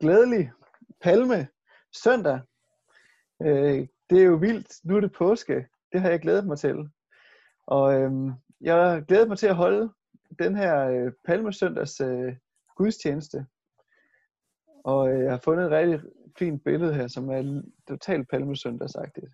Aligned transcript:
glædelig 0.00 0.52
palme 1.00 1.48
søndag. 1.92 2.40
Øh, 3.42 3.88
det 4.10 4.20
er 4.20 4.24
jo 4.24 4.34
vildt. 4.34 4.74
Nu 4.84 4.96
er 4.96 5.00
det 5.00 5.12
påske. 5.12 5.66
Det 5.92 6.00
har 6.00 6.10
jeg 6.10 6.20
glædet 6.20 6.46
mig 6.46 6.58
til. 6.58 6.88
Og 7.66 7.94
øh, 7.94 8.12
jeg 8.60 8.74
har 8.74 9.00
glædet 9.00 9.28
mig 9.28 9.38
til 9.38 9.46
at 9.46 9.56
holde 9.56 9.92
den 10.38 10.56
her 10.56 10.86
øh, 10.86 11.12
palmesøndags 11.26 12.00
øh, 12.00 12.36
gudstjeneste. 12.76 13.46
Og 14.84 15.12
øh, 15.12 15.24
jeg 15.24 15.30
har 15.30 15.40
fundet 15.44 15.64
et 15.66 15.70
rigtig 15.70 16.00
fint 16.38 16.64
billede 16.64 16.94
her, 16.94 17.08
som 17.08 17.30
er 17.30 17.62
totalt 17.88 18.28
palmesøndagsagtigt. 18.30 19.26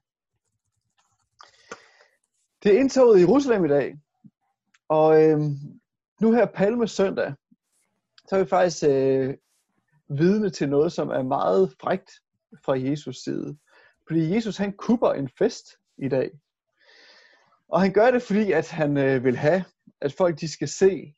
Det 2.62 2.75
er 2.75 2.80
indtoget 2.80 3.19
i 3.19 3.21
Jerusalem 3.21 3.64
i 3.64 3.69
dag. 3.69 3.98
Og 4.89 5.23
øh, 5.23 5.41
nu 6.21 6.33
her 6.33 6.46
palmesøndag, 6.46 7.35
så 8.29 8.37
er 8.37 8.43
vi 8.43 8.48
faktisk 8.48 8.85
øh, 8.89 9.35
vidne 10.09 10.50
til 10.50 10.68
noget, 10.68 10.93
som 10.93 11.09
er 11.09 11.23
meget 11.23 11.75
frægt 11.80 12.11
fra 12.65 12.78
Jesus 12.78 13.16
side. 13.16 13.59
Fordi 14.09 14.34
Jesus 14.34 14.56
han 14.56 14.73
kupper 14.73 15.12
en 15.12 15.29
fest 15.38 15.66
i 15.98 16.09
dag. 16.09 16.30
Og 17.69 17.80
han 17.80 17.92
gør 17.92 18.10
det, 18.10 18.23
fordi 18.23 18.52
at 18.52 18.70
han 18.70 18.96
øh, 18.96 19.24
vil 19.24 19.37
have, 19.37 19.65
at 20.01 20.12
folk 20.12 20.41
de 20.41 20.48
skal 20.52 20.69
se, 20.69 21.15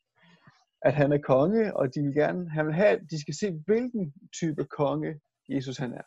at 0.81 0.93
han 0.93 1.11
er 1.11 1.17
konge, 1.17 1.75
og 1.77 1.95
de 1.95 2.01
vil 2.01 2.13
gerne, 2.13 2.49
han 2.49 2.65
vil 2.65 2.73
have, 2.73 2.89
at 2.89 3.01
de 3.11 3.21
skal 3.21 3.33
se, 3.33 3.51
hvilken 3.65 4.13
type 4.33 4.65
konge 4.65 5.19
Jesus 5.49 5.77
han 5.77 5.93
er. 5.93 6.01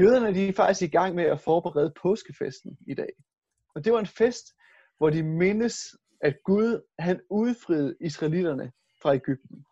Jøderne 0.00 0.34
de 0.34 0.48
er 0.48 0.52
faktisk 0.52 0.82
i 0.82 0.96
gang 0.96 1.14
med 1.14 1.24
at 1.24 1.40
forberede 1.40 1.92
påskefesten 2.02 2.78
i 2.86 2.94
dag. 2.94 3.10
Og 3.74 3.84
det 3.84 3.92
var 3.92 3.98
en 3.98 4.06
fest, 4.06 4.46
hvor 4.98 5.10
de 5.10 5.22
mindes, 5.22 5.96
at 6.20 6.36
Gud 6.44 6.82
han 6.98 7.20
udfriede 7.30 7.96
israelitterne 8.00 8.72
fra 9.02 9.14
Ægypten. 9.14 9.64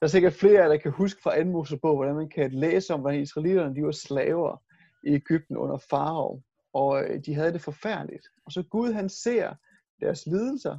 Der 0.00 0.06
er 0.06 0.10
sikkert 0.10 0.32
flere 0.32 0.58
af 0.58 0.62
jer, 0.62 0.68
der 0.68 0.76
kan 0.76 0.90
huske 0.90 1.22
fra 1.22 1.38
anden 1.38 1.52
Mosebog, 1.52 1.96
hvordan 1.96 2.14
man 2.14 2.28
kan 2.28 2.52
læse 2.52 2.94
om, 2.94 3.00
hvordan 3.00 3.20
israelitterne 3.20 3.74
de 3.74 3.84
var 3.84 3.92
slaver 3.92 4.62
i 5.04 5.14
Ægypten 5.14 5.56
under 5.56 5.78
farao. 5.78 6.42
Og 6.72 7.04
øh, 7.04 7.24
de 7.26 7.34
havde 7.34 7.52
det 7.52 7.60
forfærdeligt. 7.60 8.26
Og 8.46 8.52
så 8.52 8.62
Gud 8.62 8.92
han 8.92 9.08
ser 9.08 9.54
deres 10.00 10.26
lidelser. 10.26 10.78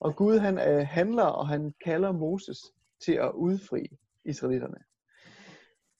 Og 0.00 0.16
Gud 0.16 0.38
han 0.38 0.58
øh, 0.58 0.86
handler, 0.86 1.24
og 1.24 1.48
han 1.48 1.74
kalder 1.84 2.12
Moses 2.12 2.58
til 3.04 3.12
at 3.12 3.32
udfri 3.34 3.88
israelitterne. 4.24 4.78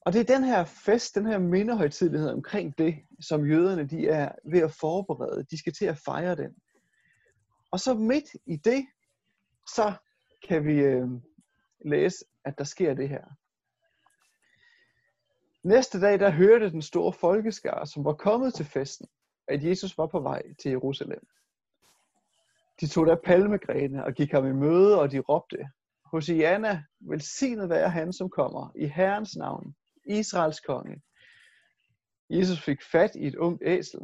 Og 0.01 0.13
det 0.13 0.19
er 0.19 0.35
den 0.35 0.43
her 0.43 0.65
fest, 0.65 1.15
den 1.15 1.25
her 1.25 1.37
mindehøjtidlighed 1.37 2.29
omkring 2.29 2.77
det, 2.77 2.95
som 3.21 3.45
jøderne 3.45 3.87
de 3.87 4.07
er 4.07 4.31
ved 4.51 4.59
at 4.59 4.71
forberede. 4.71 5.45
De 5.51 5.57
skal 5.57 5.73
til 5.73 5.85
at 5.85 5.97
fejre 5.97 6.35
den. 6.35 6.55
Og 7.71 7.79
så 7.79 7.93
midt 7.93 8.25
i 8.45 8.55
det, 8.55 8.85
så 9.75 9.93
kan 10.47 10.65
vi 10.65 10.79
øh, 10.79 11.07
læse, 11.85 12.25
at 12.45 12.57
der 12.57 12.63
sker 12.63 12.93
det 12.93 13.09
her. 13.09 13.23
Næste 15.63 16.01
dag, 16.01 16.19
der 16.19 16.29
hørte 16.29 16.71
den 16.71 16.81
store 16.81 17.13
folkeskare, 17.13 17.87
som 17.87 18.05
var 18.05 18.13
kommet 18.13 18.53
til 18.53 18.65
festen, 18.65 19.07
at 19.47 19.63
Jesus 19.63 19.97
var 19.97 20.07
på 20.07 20.19
vej 20.19 20.43
til 20.61 20.71
Jerusalem. 20.71 21.27
De 22.81 22.87
tog 22.87 23.07
der 23.07 23.15
palmegrene 23.15 24.05
og 24.05 24.13
gik 24.13 24.31
ham 24.31 24.47
i 24.47 24.53
møde, 24.53 24.99
og 24.99 25.11
de 25.11 25.19
råbte, 25.19 25.69
Hosianna, 26.05 26.83
velsignet 26.99 27.69
være 27.69 27.89
han, 27.89 28.13
som 28.13 28.29
kommer, 28.29 28.71
i 28.75 28.85
Herrens 28.85 29.35
navn, 29.35 29.75
Israels 30.05 30.59
konge. 30.59 31.01
Jesus 32.29 32.61
fik 32.61 32.81
fat 32.81 33.15
i 33.15 33.27
et 33.27 33.35
ungt 33.35 33.63
æsel 33.65 33.99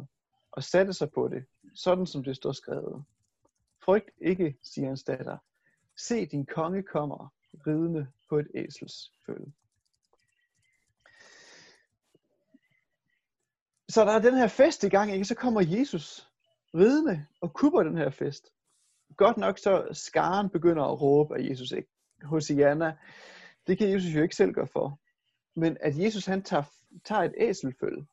og 0.52 0.62
satte 0.62 0.92
sig 0.92 1.10
på 1.14 1.28
det, 1.28 1.44
sådan 1.74 2.06
som 2.06 2.24
det 2.24 2.36
står 2.36 2.52
skrevet. 2.52 3.04
Frygt 3.84 4.10
ikke, 4.20 4.56
siger 4.62 4.88
hans 4.88 5.04
datter. 5.04 5.38
Se, 5.98 6.26
din 6.26 6.46
konge 6.46 6.82
kommer, 6.82 7.32
ridende 7.66 8.06
på 8.28 8.38
et 8.38 8.48
æsels 8.54 9.12
følge. 9.26 9.52
Så 13.88 14.04
der 14.04 14.12
er 14.12 14.18
den 14.18 14.34
her 14.34 14.46
fest 14.48 14.84
i 14.84 14.88
gang, 14.88 15.12
ikke? 15.12 15.24
så 15.24 15.34
kommer 15.34 15.60
Jesus 15.60 16.28
ridende 16.74 17.26
og 17.40 17.52
kupper 17.52 17.82
den 17.82 17.96
her 17.96 18.10
fest. 18.10 18.52
Godt 19.16 19.36
nok 19.36 19.58
så 19.58 19.88
skaren 19.92 20.50
begynder 20.50 20.84
at 20.84 21.00
råbe 21.00 21.38
af 21.38 21.48
Jesus 21.50 21.72
ikke. 21.72 21.88
Hosianna, 22.22 22.96
det 23.66 23.78
kan 23.78 23.90
Jesus 23.90 24.14
jo 24.14 24.22
ikke 24.22 24.36
selv 24.36 24.52
gøre 24.52 24.66
for. 24.66 24.98
Men 25.54 25.76
at 25.80 25.98
Jesus 25.98 26.26
han 26.26 26.42
tager, 26.42 26.62
tager 27.04 27.22
et 27.22 27.34
æselfølge 27.38 28.06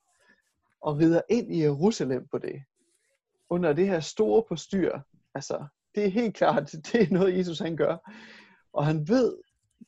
og 0.82 0.98
rider 0.98 1.22
ind 1.30 1.56
i 1.56 1.62
Jerusalem 1.62 2.28
på 2.28 2.38
det, 2.38 2.64
under 3.50 3.74
det 3.74 3.88
her 3.88 4.00
store 4.00 4.44
postyr, 4.50 5.00
altså 5.36 5.66
det 5.96 6.06
er 6.06 6.10
helt 6.10 6.36
klart, 6.36 6.72
det 6.92 7.02
er 7.02 7.14
noget 7.14 7.38
Jesus 7.38 7.60
han 7.60 7.78
gør. 7.78 7.98
Og 8.74 8.86
han 8.86 9.08
ved 9.08 9.38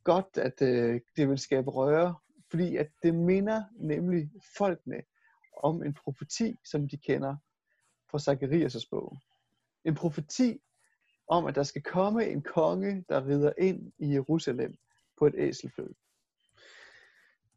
godt, 0.03 0.37
at 0.37 0.61
øh, 0.61 1.01
det 1.15 1.29
vil 1.29 1.39
skabe 1.39 1.71
røre, 1.71 2.15
fordi 2.49 2.75
at 2.75 2.89
det 3.03 3.15
minder 3.15 3.63
nemlig 3.75 4.31
folkene 4.57 5.03
om 5.63 5.83
en 5.83 5.93
profeti, 5.93 6.55
som 6.65 6.87
de 6.89 6.97
kender 6.97 7.35
fra 8.11 8.17
Zacharias' 8.17 8.87
bog. 8.89 9.17
En 9.85 9.95
profeti 9.95 10.61
om, 11.27 11.45
at 11.45 11.55
der 11.55 11.63
skal 11.63 11.83
komme 11.83 12.27
en 12.27 12.41
konge, 12.41 13.05
der 13.09 13.27
rider 13.27 13.53
ind 13.57 13.91
i 13.99 14.13
Jerusalem 14.13 14.77
på 15.19 15.27
et 15.27 15.33
æselfød. 15.37 15.93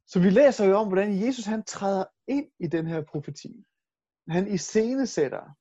Så 0.06 0.20
vi 0.20 0.30
læser 0.30 0.64
jo 0.64 0.76
om, 0.76 0.88
hvordan 0.88 1.26
Jesus 1.26 1.44
han 1.44 1.64
træder 1.64 2.04
ind 2.26 2.50
i 2.58 2.66
den 2.66 2.86
her 2.86 3.02
profeti. 3.02 3.64
Han 4.28 4.48
iscenesætter 4.48 5.56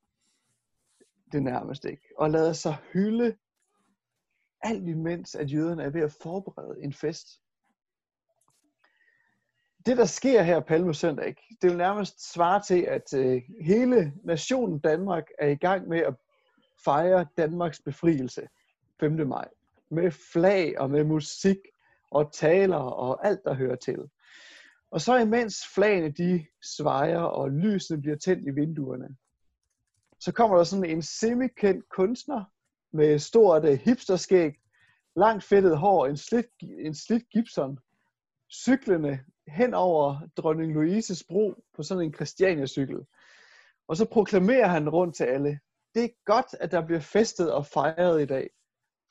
det 1.32 1.44
nærmest 1.44 1.86
ikke, 1.86 2.08
og 2.18 2.30
lader 2.30 2.53
sig 2.53 2.78
hylde 2.94 3.38
alt 4.66 4.88
imens, 4.88 5.36
at 5.36 5.53
jøderne 5.53 5.84
er 5.84 5.90
ved 5.90 6.02
at 6.02 6.12
forberede 6.12 6.84
en 6.84 6.94
fest. 6.94 7.28
Det, 9.86 9.98
der 9.98 10.06
sker 10.06 10.42
her 10.42 10.59
på 10.59 10.66
Palmesøndag, 10.66 11.28
ikke? 11.28 11.42
det 11.62 11.70
vil 11.70 11.78
nærmest 11.78 12.34
svare 12.34 12.62
til, 12.62 12.81
at 12.81 13.14
øh, 13.14 13.42
hele 13.62 14.14
nationen 14.24 14.80
Danmark 14.80 15.24
er 15.40 15.48
i 15.48 15.56
gang 15.56 15.88
med 15.88 16.00
at 16.00 16.16
fejre 16.84 17.26
Danmarks 17.38 17.81
befrielse 17.81 18.48
5. 19.00 19.28
maj. 19.28 19.48
Med 19.90 20.12
flag 20.12 20.80
og 20.80 20.90
med 20.90 21.03
musik 21.03 21.58
og 22.12 22.34
taler 22.34 22.78
og 22.78 23.28
alt, 23.28 23.44
der 23.44 23.53
hører 23.53 23.76
til. 23.76 24.09
Og 24.92 25.02
så 25.02 25.18
imens 25.18 25.68
flagene 25.76 26.12
de 26.12 26.46
svejer 26.62 27.20
og 27.20 27.52
lysene 27.52 28.02
bliver 28.02 28.18
tændt 28.18 28.47
i 28.47 28.52
vinduerne, 28.52 29.16
så 30.20 30.32
kommer 30.32 30.58
der 30.58 30.64
sådan 30.64 30.86
en 30.86 31.02
semikendt 31.02 31.90
kunstner 31.90 32.44
med 32.95 33.19
stort 33.19 33.66
uh, 33.66 33.72
hipsterskæg, 33.72 34.53
langt 35.16 35.44
fedtet 35.44 35.78
hår, 35.78 36.06
en 36.06 36.17
slidt, 36.17 36.45
en 36.61 36.95
slidt 36.95 37.29
Gibson, 37.29 37.79
cyklende 38.51 39.19
hen 39.47 39.73
over 39.73 40.19
dronning 40.38 40.73
Louises 40.73 41.23
bro 41.23 41.63
på 41.75 41.84
sådan 41.84 42.03
en 42.03 42.13
Christiania-cykel. 42.13 43.05
Og 43.88 43.97
så 43.97 44.05
proklamerer 44.05 44.67
han 44.67 44.89
rundt 44.89 45.16
til 45.16 45.23
alle, 45.23 45.59
det 45.95 46.03
er 46.03 46.09
godt, 46.25 46.45
at 46.59 46.72
der 46.72 46.85
bliver 46.85 47.00
festet 47.00 47.53
og 47.53 47.66
fejret 47.66 48.22
i 48.22 48.25
dag, 48.25 48.50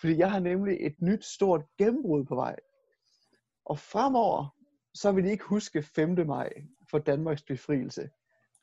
fordi 0.00 0.19
jeg 0.19 0.31
har 0.31 0.41
nemlig 0.41 0.77
et 0.81 0.94
nyt 1.03 1.25
stort 1.25 1.65
gennembrud 1.78 2.25
på 2.25 2.34
vej. 2.34 2.56
Og 3.65 3.78
fremover, 3.78 4.56
så 4.94 5.12
vil 5.12 5.25
I 5.25 5.31
ikke 5.31 5.44
huske 5.44 5.83
5. 5.83 6.27
maj 6.27 6.50
for 6.91 6.99
Danmarks 6.99 7.43
befrielse, 7.43 8.11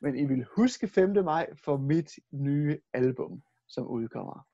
men 0.02 0.18
I 0.18 0.26
vil 0.26 0.46
huske 0.56 0.88
5. 0.88 1.26
maj 1.26 1.50
for 1.56 1.78
mit 1.78 2.12
nye 2.32 2.80
album, 2.94 3.42
som 3.68 3.88
udkommer. 3.88 4.51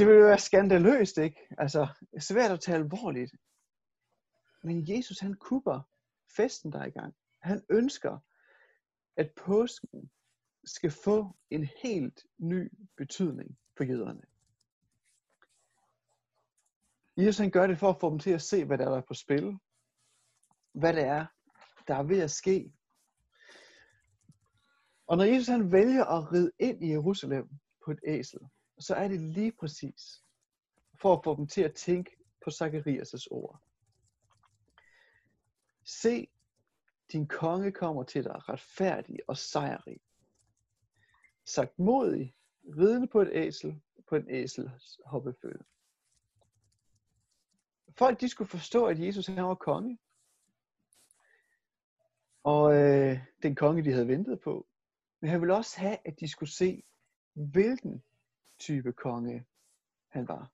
Det 0.00 0.08
ville 0.08 0.20
jo 0.20 0.26
være 0.26 0.38
skandaløst, 0.38 1.18
ikke? 1.18 1.40
Altså, 1.58 1.88
svært 2.18 2.50
at 2.50 2.60
tage 2.60 2.78
alvorligt. 2.78 3.34
Men 4.62 4.96
Jesus, 4.96 5.18
han 5.18 5.34
kupper 5.34 5.80
festen, 6.36 6.72
der 6.72 6.78
er 6.78 6.86
i 6.86 6.90
gang. 6.90 7.14
Han 7.38 7.64
ønsker, 7.70 8.18
at 9.16 9.32
påsken 9.46 10.10
skal 10.64 10.90
få 10.90 11.36
en 11.50 11.68
helt 11.82 12.26
ny 12.38 12.72
betydning 12.96 13.58
for 13.76 13.84
jøderne. 13.84 14.22
Jesus 17.16 17.38
han 17.38 17.50
gør 17.50 17.66
det 17.66 17.78
for 17.78 17.90
at 17.90 18.00
få 18.00 18.10
dem 18.10 18.18
til 18.18 18.30
at 18.30 18.42
se, 18.42 18.64
hvad 18.64 18.78
der 18.78 18.96
er 18.96 19.02
på 19.08 19.14
spil. 19.14 19.58
Hvad 20.72 20.92
det 20.92 21.04
er, 21.04 21.26
der 21.88 21.94
er 21.94 22.02
ved 22.02 22.20
at 22.20 22.30
ske. 22.30 22.72
Og 25.06 25.16
når 25.16 25.24
Jesus 25.24 25.48
han 25.48 25.72
vælger 25.72 26.04
at 26.04 26.32
ride 26.32 26.52
ind 26.58 26.84
i 26.84 26.90
Jerusalem 26.90 27.48
på 27.84 27.90
et 27.90 28.00
æsel, 28.06 28.40
så 28.82 28.94
er 28.94 29.08
det 29.08 29.20
lige 29.20 29.52
præcis 29.52 30.24
for 31.00 31.16
at 31.16 31.24
få 31.24 31.36
dem 31.36 31.46
til 31.46 31.62
at 31.62 31.74
tænke 31.74 32.16
på 32.44 32.50
Zacharias' 32.50 33.26
ord. 33.30 33.60
Se, 35.84 36.28
din 37.12 37.26
konge 37.26 37.72
kommer 37.72 38.02
til 38.02 38.24
dig 38.24 38.48
retfærdig 38.48 39.18
og 39.28 39.36
sejrig. 39.36 40.00
Sagt 41.44 41.78
modig, 41.78 42.34
ridende 42.64 43.06
på 43.06 43.20
et 43.20 43.30
æsel, 43.32 43.80
på 44.08 44.16
en 44.16 44.30
æsels 44.30 45.00
hoppefølge. 45.06 45.64
Folk 47.98 48.20
de 48.20 48.28
skulle 48.28 48.48
forstå, 48.48 48.86
at 48.86 49.00
Jesus 49.00 49.26
han 49.26 49.44
var 49.44 49.54
konge. 49.54 49.98
Og 52.42 52.74
øh, 52.74 53.18
den 53.42 53.54
konge, 53.54 53.84
de 53.84 53.92
havde 53.92 54.08
ventet 54.08 54.40
på. 54.40 54.66
Men 55.20 55.30
han 55.30 55.40
ville 55.40 55.56
også 55.56 55.80
have, 55.80 55.96
at 56.04 56.20
de 56.20 56.28
skulle 56.28 56.52
se, 56.52 56.82
hvilken 57.32 58.02
type 58.60 58.92
konge 58.92 59.46
han 60.08 60.28
var. 60.28 60.52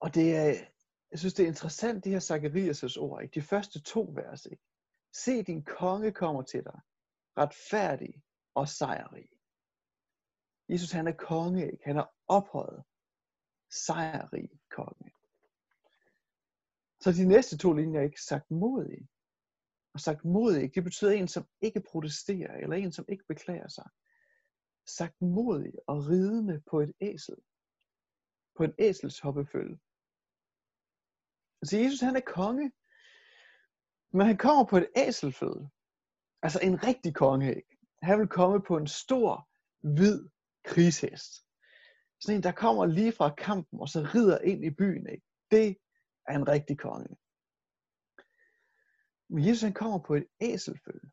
Og 0.00 0.14
det 0.14 0.36
er, 0.36 0.46
jeg 1.10 1.18
synes, 1.18 1.34
det 1.34 1.42
er 1.42 1.48
interessant, 1.48 2.04
de 2.04 2.10
her 2.10 2.20
Zacharias' 2.20 3.00
ord, 3.00 3.22
ikke? 3.22 3.34
de 3.34 3.42
første 3.42 3.82
to 3.82 4.12
vers. 4.14 4.46
Ikke? 4.46 4.62
Se, 5.12 5.42
din 5.42 5.64
konge 5.64 6.12
kommer 6.12 6.42
til 6.42 6.64
dig, 6.64 6.80
retfærdig 7.38 8.22
og 8.54 8.68
sejrrig. 8.68 9.28
Jesus 10.68 10.90
han 10.90 11.08
er 11.08 11.12
konge, 11.12 11.72
ikke? 11.72 11.84
han 11.84 11.96
er 11.96 12.06
ophøjet, 12.28 12.84
sejrrig 13.70 14.50
konge. 14.70 15.10
Så 17.00 17.12
de 17.12 17.28
næste 17.28 17.58
to 17.58 17.72
linjer 17.72 18.00
er 18.00 18.04
ikke 18.04 18.22
sagt 18.22 18.50
modig. 18.50 19.08
Og 19.94 20.00
sagt 20.00 20.24
modig, 20.24 20.74
det 20.74 20.84
betyder 20.84 21.10
en, 21.10 21.28
som 21.28 21.48
ikke 21.60 21.80
protesterer, 21.80 22.56
eller 22.56 22.76
en, 22.76 22.92
som 22.92 23.04
ikke 23.08 23.24
beklager 23.28 23.68
sig. 23.68 23.88
Sagt 24.86 25.22
modig 25.22 25.72
og 25.86 26.06
ridende 26.06 26.62
på 26.70 26.80
et 26.80 26.92
æsel. 27.00 27.36
På 28.56 28.62
en 28.64 28.74
æsels 28.78 29.20
hoppefølge. 29.20 29.78
Så 31.62 31.78
Jesus 31.78 32.00
han 32.00 32.16
er 32.16 32.20
konge, 32.26 32.72
men 34.12 34.26
han 34.26 34.36
kommer 34.36 34.64
på 34.64 34.76
et 34.76 34.88
æselføde. 34.96 35.70
Altså 36.42 36.60
en 36.62 36.84
rigtig 36.86 37.14
konge, 37.14 37.56
ikke? 37.56 37.76
Han 38.02 38.18
vil 38.20 38.28
komme 38.28 38.62
på 38.62 38.76
en 38.76 38.86
stor, 38.86 39.48
hvid 39.80 40.28
krigshest. 40.64 41.32
Sådan 42.20 42.36
en, 42.36 42.42
der 42.42 42.52
kommer 42.52 42.86
lige 42.86 43.12
fra 43.12 43.34
kampen, 43.34 43.80
og 43.80 43.88
så 43.88 44.10
rider 44.14 44.38
ind 44.38 44.64
i 44.64 44.70
byen, 44.70 45.06
ikke? 45.06 45.26
Det 45.50 45.76
er 46.28 46.34
en 46.34 46.48
rigtig 46.48 46.78
konge. 46.78 47.16
Men 49.28 49.48
Jesus 49.48 49.62
han 49.62 49.72
kommer 49.72 49.98
på 49.98 50.14
et 50.14 50.26
æselfølge. 50.40 51.10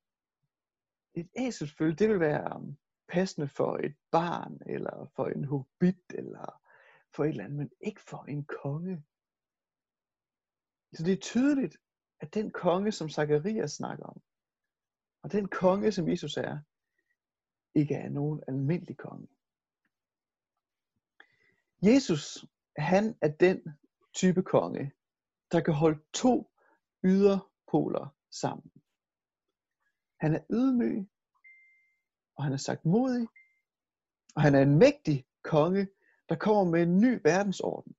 Et 1.15 1.29
æselfølge, 1.37 1.95
det 1.95 2.09
vil 2.09 2.19
være 2.19 2.55
um, 2.55 2.77
passende 3.11 3.47
for 3.47 3.77
et 3.77 3.95
barn, 4.11 4.61
eller 4.65 5.11
for 5.15 5.25
en 5.27 5.43
hobbit, 5.43 6.03
eller 6.09 6.61
for 7.15 7.23
et 7.23 7.29
eller 7.29 7.43
andet, 7.43 7.57
men 7.57 7.71
ikke 7.81 8.01
for 8.01 8.23
en 8.23 8.45
konge. 8.45 9.03
Så 10.93 11.03
det 11.03 11.13
er 11.13 11.21
tydeligt, 11.21 11.77
at 12.19 12.33
den 12.33 12.51
konge, 12.51 12.91
som 12.91 13.09
Zakarias 13.09 13.71
snakker 13.71 14.05
om, 14.05 14.21
og 15.23 15.31
den 15.31 15.47
konge, 15.47 15.91
som 15.91 16.09
Jesus 16.09 16.37
er, 16.37 16.59
ikke 17.75 17.95
er 17.95 18.09
nogen 18.09 18.43
almindelig 18.47 18.97
konge. 18.97 19.27
Jesus, 21.83 22.45
han 22.77 23.17
er 23.21 23.31
den 23.39 23.61
type 24.13 24.43
konge, 24.43 24.91
der 25.51 25.61
kan 25.61 25.73
holde 25.73 26.01
to 26.13 26.51
yderpoler 27.03 28.15
sammen. 28.31 28.71
Han 30.19 30.35
er 30.35 30.43
ydmyg, 30.49 31.09
og 32.41 32.45
han 32.45 32.53
er 32.53 32.57
sagt 32.57 32.85
modig, 32.85 33.27
og 34.35 34.41
han 34.41 34.55
er 34.55 34.61
en 34.61 34.79
mægtig 34.79 35.25
konge, 35.43 35.87
der 36.29 36.35
kommer 36.35 36.71
med 36.71 36.83
en 36.83 36.99
ny 36.99 37.19
verdensorden. 37.23 37.95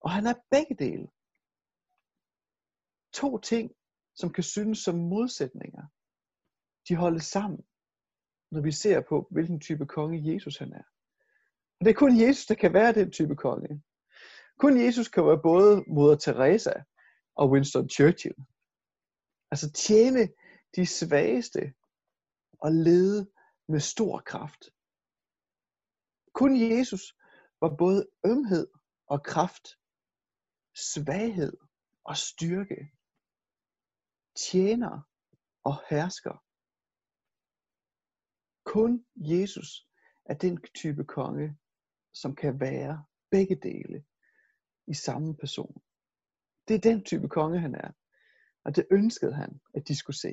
Og 0.00 0.10
han 0.10 0.26
er 0.26 0.34
begge 0.50 0.74
dele. 0.74 1.08
To 3.12 3.38
ting, 3.38 3.72
som 4.14 4.32
kan 4.32 4.44
synes 4.44 4.78
som 4.78 4.94
modsætninger, 4.94 5.86
de 6.88 6.96
holder 6.96 7.20
sammen, 7.20 7.64
når 8.50 8.60
vi 8.60 8.72
ser 8.72 9.00
på, 9.00 9.28
hvilken 9.30 9.60
type 9.60 9.86
konge 9.86 10.34
Jesus 10.34 10.58
han 10.58 10.72
er. 10.72 10.84
Og 11.80 11.84
det 11.84 11.88
er 11.88 11.94
kun 11.94 12.20
Jesus, 12.20 12.46
der 12.46 12.54
kan 12.54 12.72
være 12.72 12.94
den 12.94 13.10
type 13.10 13.36
konge. 13.36 13.82
Kun 14.58 14.80
Jesus 14.80 15.08
kan 15.08 15.26
være 15.26 15.42
både 15.42 15.84
moder 15.86 16.16
Teresa 16.16 16.72
og 17.34 17.50
Winston 17.50 17.88
Churchill. 17.88 18.36
Altså 19.50 19.70
tjene 19.72 20.28
de 20.76 20.86
svageste 20.86 21.72
og 22.60 22.72
lede 22.72 23.30
med 23.68 23.80
stor 23.80 24.22
kraft. 24.26 24.70
Kun 26.32 26.56
Jesus 26.56 27.14
var 27.60 27.76
både 27.78 28.08
ømhed 28.26 28.68
og 29.06 29.24
kraft, 29.24 29.66
svaghed 30.74 31.56
og 32.04 32.16
styrke, 32.16 32.92
tjener 34.36 35.00
og 35.64 35.74
hersker. 35.90 36.44
Kun 38.64 39.06
Jesus 39.16 39.88
er 40.24 40.34
den 40.34 40.62
type 40.74 41.04
konge, 41.04 41.58
som 42.12 42.34
kan 42.34 42.60
være 42.60 43.04
begge 43.30 43.56
dele 43.62 44.04
i 44.86 44.94
samme 44.94 45.36
person. 45.36 45.82
Det 46.68 46.74
er 46.74 46.90
den 46.90 47.04
type 47.04 47.28
konge, 47.28 47.60
han 47.60 47.74
er. 47.74 47.92
Og 48.64 48.76
det 48.76 48.86
ønskede 48.90 49.34
han, 49.34 49.60
at 49.74 49.88
de 49.88 49.96
skulle 49.96 50.16
se. 50.16 50.32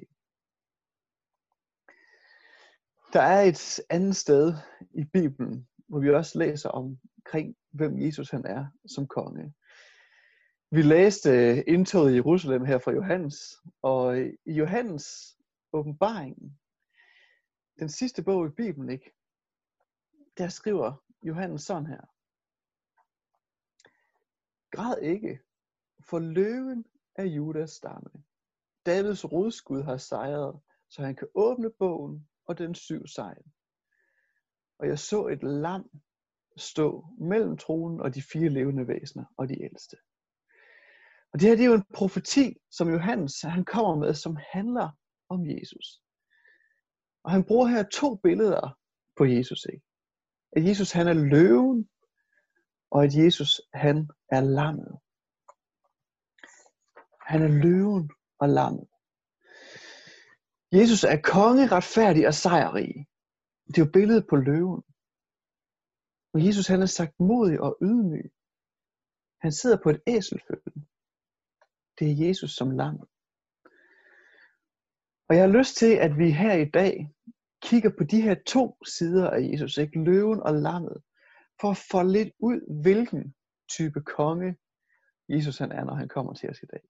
Der 3.14 3.22
er 3.22 3.42
et 3.42 3.80
andet 3.90 4.16
sted 4.16 4.54
i 4.94 5.04
Bibelen, 5.04 5.68
hvor 5.88 6.00
vi 6.00 6.14
også 6.14 6.40
læser 6.40 6.70
omkring, 6.70 7.56
hvem 7.72 8.00
Jesus 8.00 8.30
han 8.30 8.46
er 8.46 8.68
som 8.86 9.08
konge. 9.08 9.54
Vi 10.72 10.82
læste 10.82 11.30
øh, 11.30 11.64
indtoget 11.68 12.12
i 12.12 12.16
Jerusalem 12.16 12.66
her 12.66 12.80
fra 12.80 12.92
Johannes, 12.92 13.36
og 13.82 14.20
øh, 14.20 14.34
i 14.46 14.54
Johannes 14.54 15.38
åbenbaringen, 15.74 16.60
den 17.80 17.90
sidste 17.90 18.24
bog 18.24 18.48
i 18.48 18.50
Bibelen, 18.50 18.90
ikke? 18.90 19.12
der 20.38 20.48
skriver 20.48 21.04
Johannes 21.24 21.62
sådan 21.62 21.88
her. 21.88 22.02
Græd 24.72 25.02
ikke, 25.02 25.40
for 26.10 26.20
løven 26.20 26.86
af 27.16 27.26
Judas 27.26 27.72
stamme. 27.72 28.10
Davids 28.86 29.32
rodskud 29.32 29.84
har 29.84 29.98
sejret, 29.98 30.60
så 30.90 31.02
han 31.02 31.16
kan 31.16 31.28
åbne 31.36 31.70
bogen 31.70 32.28
og 32.46 32.58
den 32.58 32.76
syv 32.76 33.08
sejl. 33.08 33.44
Og 34.80 34.88
jeg 34.88 35.00
så 35.00 35.28
et 35.28 35.44
lam 35.44 35.90
stå 36.58 37.06
mellem 37.20 37.58
tronen 37.58 38.02
og 38.02 38.16
de 38.16 38.22
fire 38.22 38.50
levende 38.50 38.88
væsener 38.88 39.26
og 39.38 39.50
de 39.50 39.64
ældste. 39.64 39.98
Og 41.34 41.40
det 41.40 41.50
her 41.50 41.56
det 41.56 41.64
er 41.64 41.68
jo 41.68 41.74
en 41.74 41.86
profeti, 41.94 42.58
som 42.72 42.90
Johannes 42.90 43.42
han 43.42 43.66
kommer 43.66 43.96
med, 43.96 44.14
som 44.14 44.38
handler 44.52 44.90
om 45.30 45.50
Jesus. 45.50 46.02
Og 47.24 47.32
han 47.32 47.44
bruger 47.44 47.68
her 47.68 47.84
to 47.84 48.16
billeder 48.16 48.78
på 49.18 49.26
Jesus. 49.26 49.66
Ikke? 49.74 49.86
At 50.52 50.66
Jesus 50.66 50.92
han 50.92 51.08
er 51.08 51.14
løven, 51.14 51.90
og 52.92 53.04
at 53.04 53.16
Jesus 53.16 53.62
han 53.74 54.10
er 54.30 54.42
lammet. 54.42 55.00
Han 57.28 57.42
er 57.42 57.64
løven 57.64 58.10
og 58.40 58.50
lammet. 58.50 58.88
Jesus 60.80 61.04
er 61.04 61.22
konge, 61.34 61.68
retfærdig 61.68 62.28
og 62.28 62.34
sejrrig. 62.34 63.08
Det 63.68 63.78
er 63.78 63.86
jo 63.86 63.92
billedet 63.94 64.26
på 64.30 64.36
løven. 64.36 64.84
Og 66.34 66.46
Jesus 66.48 66.68
han 66.68 66.82
er 66.82 66.86
sagt 66.86 67.20
modig 67.20 67.60
og 67.62 67.78
ydmyg. 67.82 68.32
Han 69.42 69.52
sidder 69.52 69.78
på 69.84 69.90
et 69.90 70.02
æselfølge. 70.08 70.88
Det 72.00 72.06
er 72.12 72.28
Jesus 72.28 72.52
som 72.56 72.72
lam. 72.72 73.00
Og 75.28 75.36
jeg 75.36 75.44
har 75.44 75.58
lyst 75.58 75.76
til, 75.78 75.94
at 75.96 76.18
vi 76.18 76.32
her 76.32 76.54
i 76.54 76.70
dag 76.70 77.14
kigger 77.62 77.92
på 77.98 78.04
de 78.04 78.22
her 78.22 78.36
to 78.48 78.78
sider 78.86 79.30
af 79.30 79.42
Jesus, 79.42 79.78
ikke? 79.78 80.04
løven 80.04 80.40
og 80.40 80.54
lammet, 80.54 81.04
for 81.62 81.72
at 81.72 81.84
få 81.92 82.04
lidt 82.04 82.34
ud, 82.40 82.82
hvilken 82.82 83.36
type 83.70 84.02
konge 84.02 84.58
Jesus 85.30 85.58
han 85.58 85.72
er, 85.72 85.84
når 85.84 85.96
han 85.96 86.08
kommer 86.08 86.34
til 86.34 86.50
os 86.50 86.64
i 86.64 86.66
dag. 86.66 86.84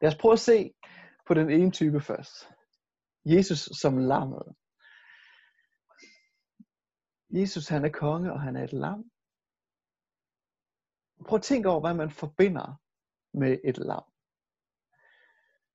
Lad 0.00 0.10
os 0.10 0.16
prøve 0.16 0.32
at 0.32 0.40
se 0.40 0.74
på 1.28 1.34
den 1.34 1.50
ene 1.50 1.70
type 1.70 2.00
først. 2.00 2.34
Jesus 3.24 3.58
som 3.80 3.98
lammet. 3.98 4.46
Jesus 7.30 7.68
han 7.68 7.84
er 7.84 7.88
konge, 7.88 8.32
og 8.32 8.40
han 8.40 8.56
er 8.56 8.64
et 8.64 8.72
lam. 8.72 9.10
Prøv 11.28 11.36
at 11.36 11.42
tænke 11.42 11.68
over, 11.68 11.80
hvad 11.80 11.94
man 11.94 12.10
forbinder 12.10 12.80
med 13.34 13.58
et 13.64 13.78
lam. 13.78 14.04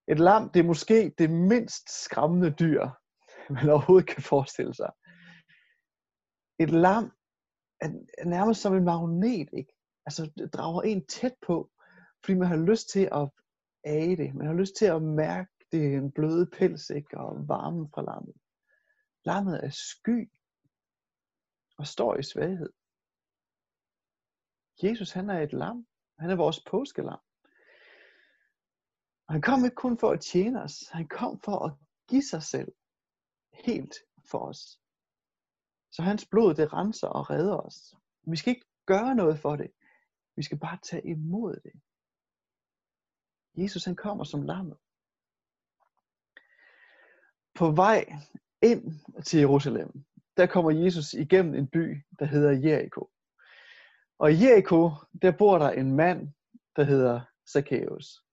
Et 0.08 0.20
lam, 0.20 0.50
det 0.50 0.60
er 0.60 0.72
måske 0.74 1.14
det 1.18 1.30
mindst 1.30 2.04
skræmmende 2.04 2.52
dyr, 2.52 2.90
man 3.56 3.70
overhovedet 3.70 4.10
kan 4.10 4.24
forestille 4.24 4.74
sig. 4.74 4.92
Et 6.60 6.70
lam 6.70 7.06
er 7.82 8.26
nærmest 8.26 8.62
som 8.62 8.76
en 8.76 8.86
magnet, 8.86 9.50
ikke? 9.54 9.74
Altså, 10.06 10.32
det 10.38 10.54
drager 10.54 10.82
en 10.82 11.06
tæt 11.08 11.36
på, 11.48 11.72
fordi 12.24 12.38
man 12.38 12.48
har 12.48 12.58
lyst 12.72 12.90
til 12.90 13.10
at 13.12 13.30
age 13.84 14.16
det. 14.16 14.36
Man 14.36 14.48
har 14.48 14.54
lyst 14.54 14.76
til 14.76 14.86
at 14.86 15.02
mærke 15.02 15.52
det 15.72 15.96
en 15.96 16.12
bløde 16.12 16.50
pels, 16.58 16.90
ikke? 16.90 17.18
Og 17.18 17.48
varmen 17.48 17.90
fra 17.90 18.02
lammet. 18.02 18.36
Lammet 19.26 19.66
er 19.66 19.70
sky 19.70 20.32
og 21.78 21.88
står 21.88 22.16
i 22.16 22.24
svaghed. 22.24 22.70
Jesus, 24.84 25.12
han 25.12 25.30
er 25.30 25.40
et 25.40 25.54
lam. 25.54 25.88
Han 26.20 26.30
er 26.30 26.36
vores 26.36 26.64
påskelam. 26.72 27.20
Og 29.28 29.34
han 29.34 29.42
kom 29.42 29.66
ikke 29.66 29.76
kun 29.76 29.98
for 29.98 30.12
at 30.12 30.22
tjene 30.22 30.62
os. 30.62 30.84
Han 30.92 31.08
kom 31.08 31.40
for 31.40 31.66
at 31.66 31.74
give 32.10 32.24
sig 32.24 32.44
selv 32.44 32.72
helt 33.66 33.96
for 34.32 34.40
os. 34.40 34.80
Så 35.92 36.02
hans 36.02 36.26
blod, 36.32 36.56
det 36.56 36.74
renser 36.74 37.08
og 37.08 37.30
redder 37.30 37.58
os. 37.58 37.96
Vi 38.28 38.38
skal 38.38 38.52
ikke 38.52 38.68
gøre 38.86 39.16
noget 39.16 39.40
for 39.40 39.56
det. 39.56 39.72
Vi 40.36 40.44
skal 40.44 40.60
bare 40.60 40.78
tage 40.84 41.08
imod 41.08 41.56
det. 41.64 41.82
Jesus 43.58 43.86
han 43.86 43.96
kommer 43.96 44.24
som 44.24 44.42
lammet. 44.42 44.78
På 47.56 47.72
vej 47.72 48.06
ind 48.62 49.00
til 49.26 49.40
Jerusalem, 49.40 50.04
der 50.38 50.46
kommer 50.46 50.72
Jesus 50.72 51.14
igennem 51.14 51.56
en 51.56 51.68
by, 51.68 52.04
der 52.20 52.26
hedder 52.26 52.52
Jericho. 52.52 53.10
Og 54.20 54.32
i 54.32 54.44
Jericho, 54.44 54.92
der 55.22 55.32
bor 55.32 55.58
der 55.58 55.70
en 55.70 55.96
mand, 55.96 56.30
der 56.76 56.84
hedder 56.84 57.22
Zacchaeus. 57.54 58.24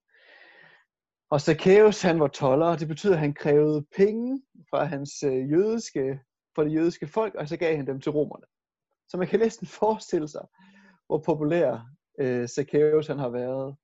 Og 1.29 1.41
Zacchaeus, 1.41 2.01
han 2.01 2.19
var 2.19 2.27
toller, 2.27 2.65
og 2.65 2.79
det 2.79 2.87
betyder, 2.87 3.13
at 3.13 3.19
han 3.19 3.33
krævede 3.33 3.85
penge 3.95 4.43
fra, 4.69 4.83
hans 4.83 5.23
øh, 5.23 5.51
jødiske, 5.51 6.19
fra 6.55 6.63
det 6.63 6.73
jødiske 6.73 7.07
folk, 7.07 7.35
og 7.35 7.47
så 7.47 7.57
gav 7.57 7.75
han 7.75 7.87
dem 7.87 8.01
til 8.01 8.11
romerne. 8.11 8.45
Så 9.09 9.17
man 9.17 9.27
kan 9.27 9.39
næsten 9.39 9.67
forestille 9.67 10.27
sig, 10.27 10.45
hvor 11.07 11.17
populær 11.25 11.87
øh, 12.19 12.47
Zacchaeus 12.47 13.07
han 13.07 13.19
har 13.19 13.29
været 13.29 13.75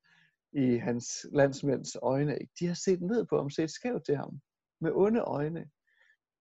i 0.57 0.77
hans 0.77 1.25
landsmænds 1.31 1.95
øjne. 2.01 2.37
De 2.59 2.67
har 2.67 2.73
set 2.73 3.01
ned 3.01 3.25
på 3.25 3.37
ham, 3.37 3.49
set 3.49 3.71
skævt 3.71 4.05
til 4.05 4.15
ham, 4.15 4.41
med 4.81 4.91
onde 4.93 5.19
øjne. 5.19 5.69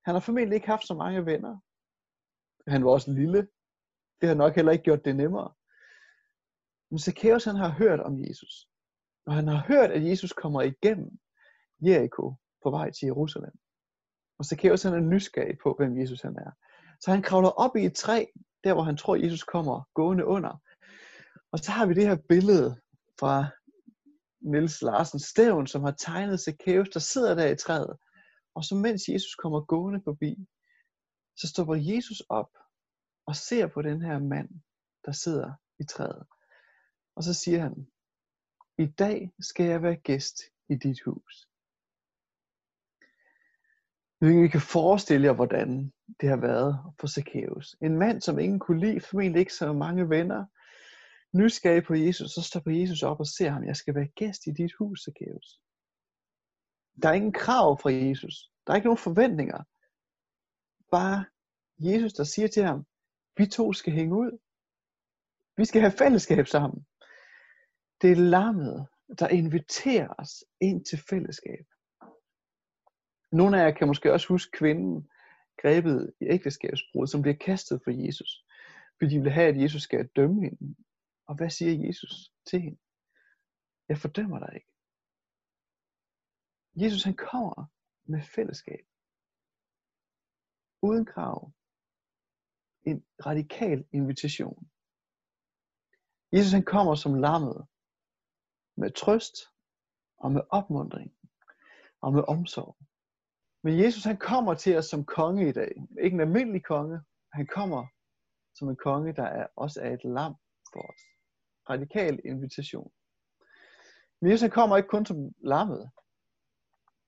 Han 0.05 0.15
har 0.15 0.21
formentlig 0.21 0.57
ikke 0.57 0.67
haft 0.67 0.87
så 0.87 0.95
mange 0.95 1.27
venner. 1.27 1.61
Han 2.71 2.85
var 2.85 2.91
også 2.91 3.13
lille. 3.13 3.49
Det 4.21 4.29
har 4.29 4.35
nok 4.35 4.55
heller 4.55 4.73
ikke 4.73 4.85
gjort 4.85 5.05
det 5.05 5.17
nemmere. 5.17 5.55
Men 6.91 6.99
Zacchaeus 6.99 7.45
han 7.45 7.57
har 7.57 7.69
hørt 7.69 8.01
om 8.01 8.21
Jesus. 8.21 8.69
Og 9.27 9.35
han 9.35 9.49
har 9.49 9.65
hørt, 9.69 9.91
at 9.91 10.09
Jesus 10.11 10.33
kommer 10.33 10.63
igennem 10.63 11.11
Jericho 11.81 12.35
på 12.63 12.71
vej 12.71 12.91
til 12.91 13.07
Jerusalem. 13.07 13.53
Og 14.39 14.45
Zacchaeus 14.45 14.83
han 14.83 14.95
er 14.95 15.01
nysgerrig 15.01 15.59
på, 15.63 15.75
hvem 15.79 15.99
Jesus 16.01 16.23
han 16.23 16.37
er. 16.37 16.51
Så 17.01 17.11
han 17.11 17.23
kravler 17.23 17.49
op 17.49 17.77
i 17.77 17.85
et 17.85 17.95
træ, 17.95 18.25
der 18.65 18.75
hvor 18.75 18.83
han 18.83 18.97
tror, 18.97 19.17
Jesus 19.17 19.45
kommer 19.45 19.89
gående 19.95 20.25
under. 20.25 20.63
Og 21.53 21.59
så 21.59 21.71
har 21.73 21.87
vi 21.87 21.95
det 21.95 22.09
her 22.09 22.19
billede 22.29 22.81
fra 23.21 23.47
Nils 24.47 24.83
Larsen 24.83 25.21
Stævn, 25.21 25.67
som 25.67 25.83
har 25.83 25.91
tegnet 25.91 26.41
Zacchaeus, 26.41 26.89
der 26.89 27.01
sidder 27.01 27.35
der 27.35 27.47
i 27.47 27.57
træet. 27.57 27.97
Og 28.55 28.65
så 28.65 28.75
mens 28.75 29.09
Jesus 29.09 29.35
kommer 29.35 29.61
gående 29.61 30.01
forbi, 30.05 30.49
så 31.37 31.49
stopper 31.49 31.75
Jesus 31.75 32.21
op 32.29 32.51
og 33.27 33.37
ser 33.37 33.67
på 33.67 33.83
den 33.83 34.03
her 34.03 34.19
mand, 34.19 34.49
der 35.05 35.13
sidder 35.13 35.53
i 35.79 35.85
træet. 35.85 36.27
Og 37.17 37.23
så 37.23 37.35
siger 37.35 37.61
han, 37.61 37.87
i 38.79 38.87
dag 38.87 39.33
skal 39.41 39.67
jeg 39.67 39.83
være 39.83 39.97
gæst 39.97 40.37
i 40.69 40.75
dit 40.75 41.01
hus. 41.05 41.49
Vi 44.21 44.49
kan 44.49 44.61
forestille 44.61 45.27
jer, 45.27 45.33
hvordan 45.33 45.93
det 46.21 46.29
har 46.29 46.37
været 46.37 46.95
for 47.01 47.07
Zacchaeus. 47.07 47.77
En 47.83 47.99
mand, 47.99 48.21
som 48.21 48.39
ingen 48.39 48.59
kunne 48.59 48.81
lide, 48.81 49.01
formentlig 49.01 49.41
ikke 49.41 49.55
så 49.55 49.73
mange 49.73 50.11
venner, 50.11 50.47
nysgerrig 51.37 51.85
på 51.85 51.95
Jesus, 51.95 52.31
så 52.31 52.43
står 52.43 52.71
Jesus 52.81 53.03
op 53.03 53.21
og 53.21 53.27
ser 53.27 53.51
ham, 53.51 53.65
jeg 53.65 53.77
skal 53.77 53.95
være 53.95 54.09
gæst 54.17 54.47
i 54.47 54.51
dit 54.51 54.73
hus, 54.79 55.01
Zacchaeus. 55.05 55.61
Der 57.03 57.09
er 57.09 57.13
ingen 57.13 57.33
krav 57.33 57.79
fra 57.81 57.91
Jesus. 57.93 58.51
Der 58.67 58.73
er 58.73 58.77
ikke 58.77 58.87
nogen 58.87 59.07
forventninger. 59.09 59.63
Bare 60.91 61.25
Jesus, 61.79 62.13
der 62.13 62.25
siger 62.25 62.49
til 62.49 62.63
ham, 62.65 62.87
vi 63.37 63.47
to 63.47 63.73
skal 63.73 63.93
hænge 63.93 64.17
ud. 64.17 64.39
Vi 65.57 65.65
skal 65.65 65.81
have 65.81 65.93
fællesskab 65.93 66.47
sammen. 66.47 66.87
Det 68.03 68.13
er 68.13 68.17
lammet, 68.17 68.87
der 69.19 69.29
inviterer 69.29 70.15
os 70.19 70.45
ind 70.61 70.85
til 70.85 70.99
fællesskab. 71.11 71.67
Nogle 73.33 73.61
af 73.61 73.65
jer 73.65 73.75
kan 73.75 73.87
måske 73.87 74.13
også 74.13 74.29
huske 74.29 74.59
kvinden 74.59 75.09
grebet 75.63 76.13
i 76.21 76.25
ægteskabsbrud, 76.25 77.07
som 77.07 77.23
bliver 77.23 77.37
kastet 77.37 77.81
for 77.85 77.91
Jesus. 77.91 78.45
Fordi 78.99 79.15
de 79.15 79.21
vil 79.23 79.33
have, 79.33 79.49
at 79.49 79.63
Jesus 79.63 79.83
skal 79.83 80.09
dømme 80.17 80.43
hende. 80.43 80.75
Og 81.27 81.37
hvad 81.37 81.51
siger 81.51 81.87
Jesus 81.87 82.33
til 82.47 82.61
hende? 82.61 82.81
Jeg 83.89 83.99
fordømmer 83.99 84.39
dig 84.39 84.55
ikke. 84.55 84.73
Jesus 86.85 87.03
han 87.05 87.17
kommer 87.17 87.67
med 88.05 88.23
fællesskab. 88.23 88.87
Uden 90.83 91.07
krav. 91.07 91.53
En 92.85 93.05
radikal 93.27 93.87
invitation. 93.93 94.71
Jesus 96.33 96.53
han 96.53 96.65
kommer 96.65 96.95
som 96.95 97.15
lammet 97.15 97.67
med 98.77 98.91
trøst 98.91 99.37
og 100.19 100.33
med 100.33 100.43
opmundring 100.51 101.17
og 102.01 102.13
med 102.13 102.25
omsorg. 102.29 102.77
Men 103.63 103.79
Jesus 103.83 104.05
han 104.05 104.17
kommer 104.17 104.55
til 104.55 104.77
os 104.77 104.87
som 104.87 105.05
konge 105.05 105.49
i 105.49 105.53
dag. 105.53 105.73
Ikke 106.03 106.15
en 106.15 106.21
almindelig 106.21 106.65
konge. 106.65 107.01
Han 107.33 107.47
kommer 107.47 107.87
som 108.55 108.69
en 108.69 108.77
konge, 108.77 109.13
der 109.13 109.23
er, 109.23 109.47
også 109.57 109.81
er 109.83 109.93
et 109.95 110.05
lam 110.05 110.35
for 110.73 110.93
os. 110.93 111.16
Radikal 111.71 112.21
invitation. 112.25 112.93
Men 114.21 114.31
Jesus 114.31 114.43
han 114.43 114.51
kommer 114.51 114.77
ikke 114.77 114.89
kun 114.89 115.07
som 115.07 115.35
lammet. 115.41 115.91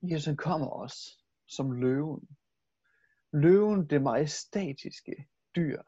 Jesus 0.03 0.27
han 0.27 0.37
kommer 0.37 0.67
også 0.67 1.25
som 1.47 1.73
løven. 1.73 2.29
Løven, 3.33 3.87
det 3.87 4.03
majestatiske 4.03 5.29
dyr. 5.57 5.83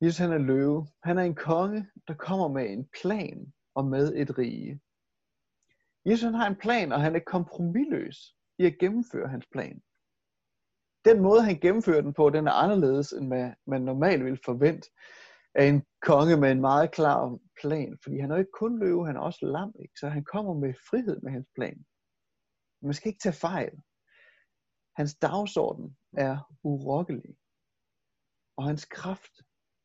Jesus 0.00 0.18
han 0.18 0.32
er 0.32 0.38
løve. 0.38 0.86
Han 1.02 1.18
er 1.18 1.22
en 1.22 1.34
konge, 1.34 1.86
der 2.08 2.14
kommer 2.14 2.48
med 2.48 2.70
en 2.70 2.88
plan 3.00 3.52
og 3.74 3.84
med 3.84 4.14
et 4.14 4.38
rige. 4.38 4.80
Jesus 6.06 6.22
han 6.22 6.34
har 6.34 6.46
en 6.46 6.56
plan, 6.56 6.92
og 6.92 7.00
han 7.00 7.16
er 7.16 7.20
kompromilløs 7.26 8.36
i 8.58 8.64
at 8.64 8.78
gennemføre 8.78 9.28
hans 9.28 9.46
plan. 9.52 9.82
Den 11.04 11.22
måde, 11.22 11.42
han 11.42 11.60
gennemfører 11.60 12.00
den 12.00 12.14
på, 12.14 12.30
den 12.30 12.46
er 12.46 12.52
anderledes, 12.52 13.12
end 13.12 13.26
hvad 13.26 13.52
man 13.66 13.82
normalt 13.82 14.24
vil 14.24 14.40
forvente 14.44 14.90
af 15.56 15.64
en 15.64 15.82
konge 16.02 16.36
med 16.36 16.50
en 16.50 16.60
meget 16.60 16.90
klar 16.90 17.38
plan. 17.60 17.98
Fordi 18.02 18.18
han 18.18 18.30
er 18.30 18.36
ikke 18.36 18.58
kun 18.58 18.78
løve, 18.78 19.06
han 19.06 19.16
er 19.16 19.20
også 19.20 19.46
lam, 19.46 19.74
ikke? 19.82 19.94
så 20.00 20.08
han 20.08 20.24
kommer 20.24 20.54
med 20.54 20.74
frihed 20.90 21.20
med 21.20 21.32
hans 21.32 21.48
plan. 21.54 21.84
Man 22.82 22.94
skal 22.94 23.08
ikke 23.08 23.22
tage 23.22 23.32
fejl. 23.32 23.82
Hans 24.96 25.14
dagsorden 25.14 25.96
er 26.16 26.56
urokkelig. 26.62 27.36
Og 28.56 28.64
hans 28.64 28.84
kraft, 28.84 29.32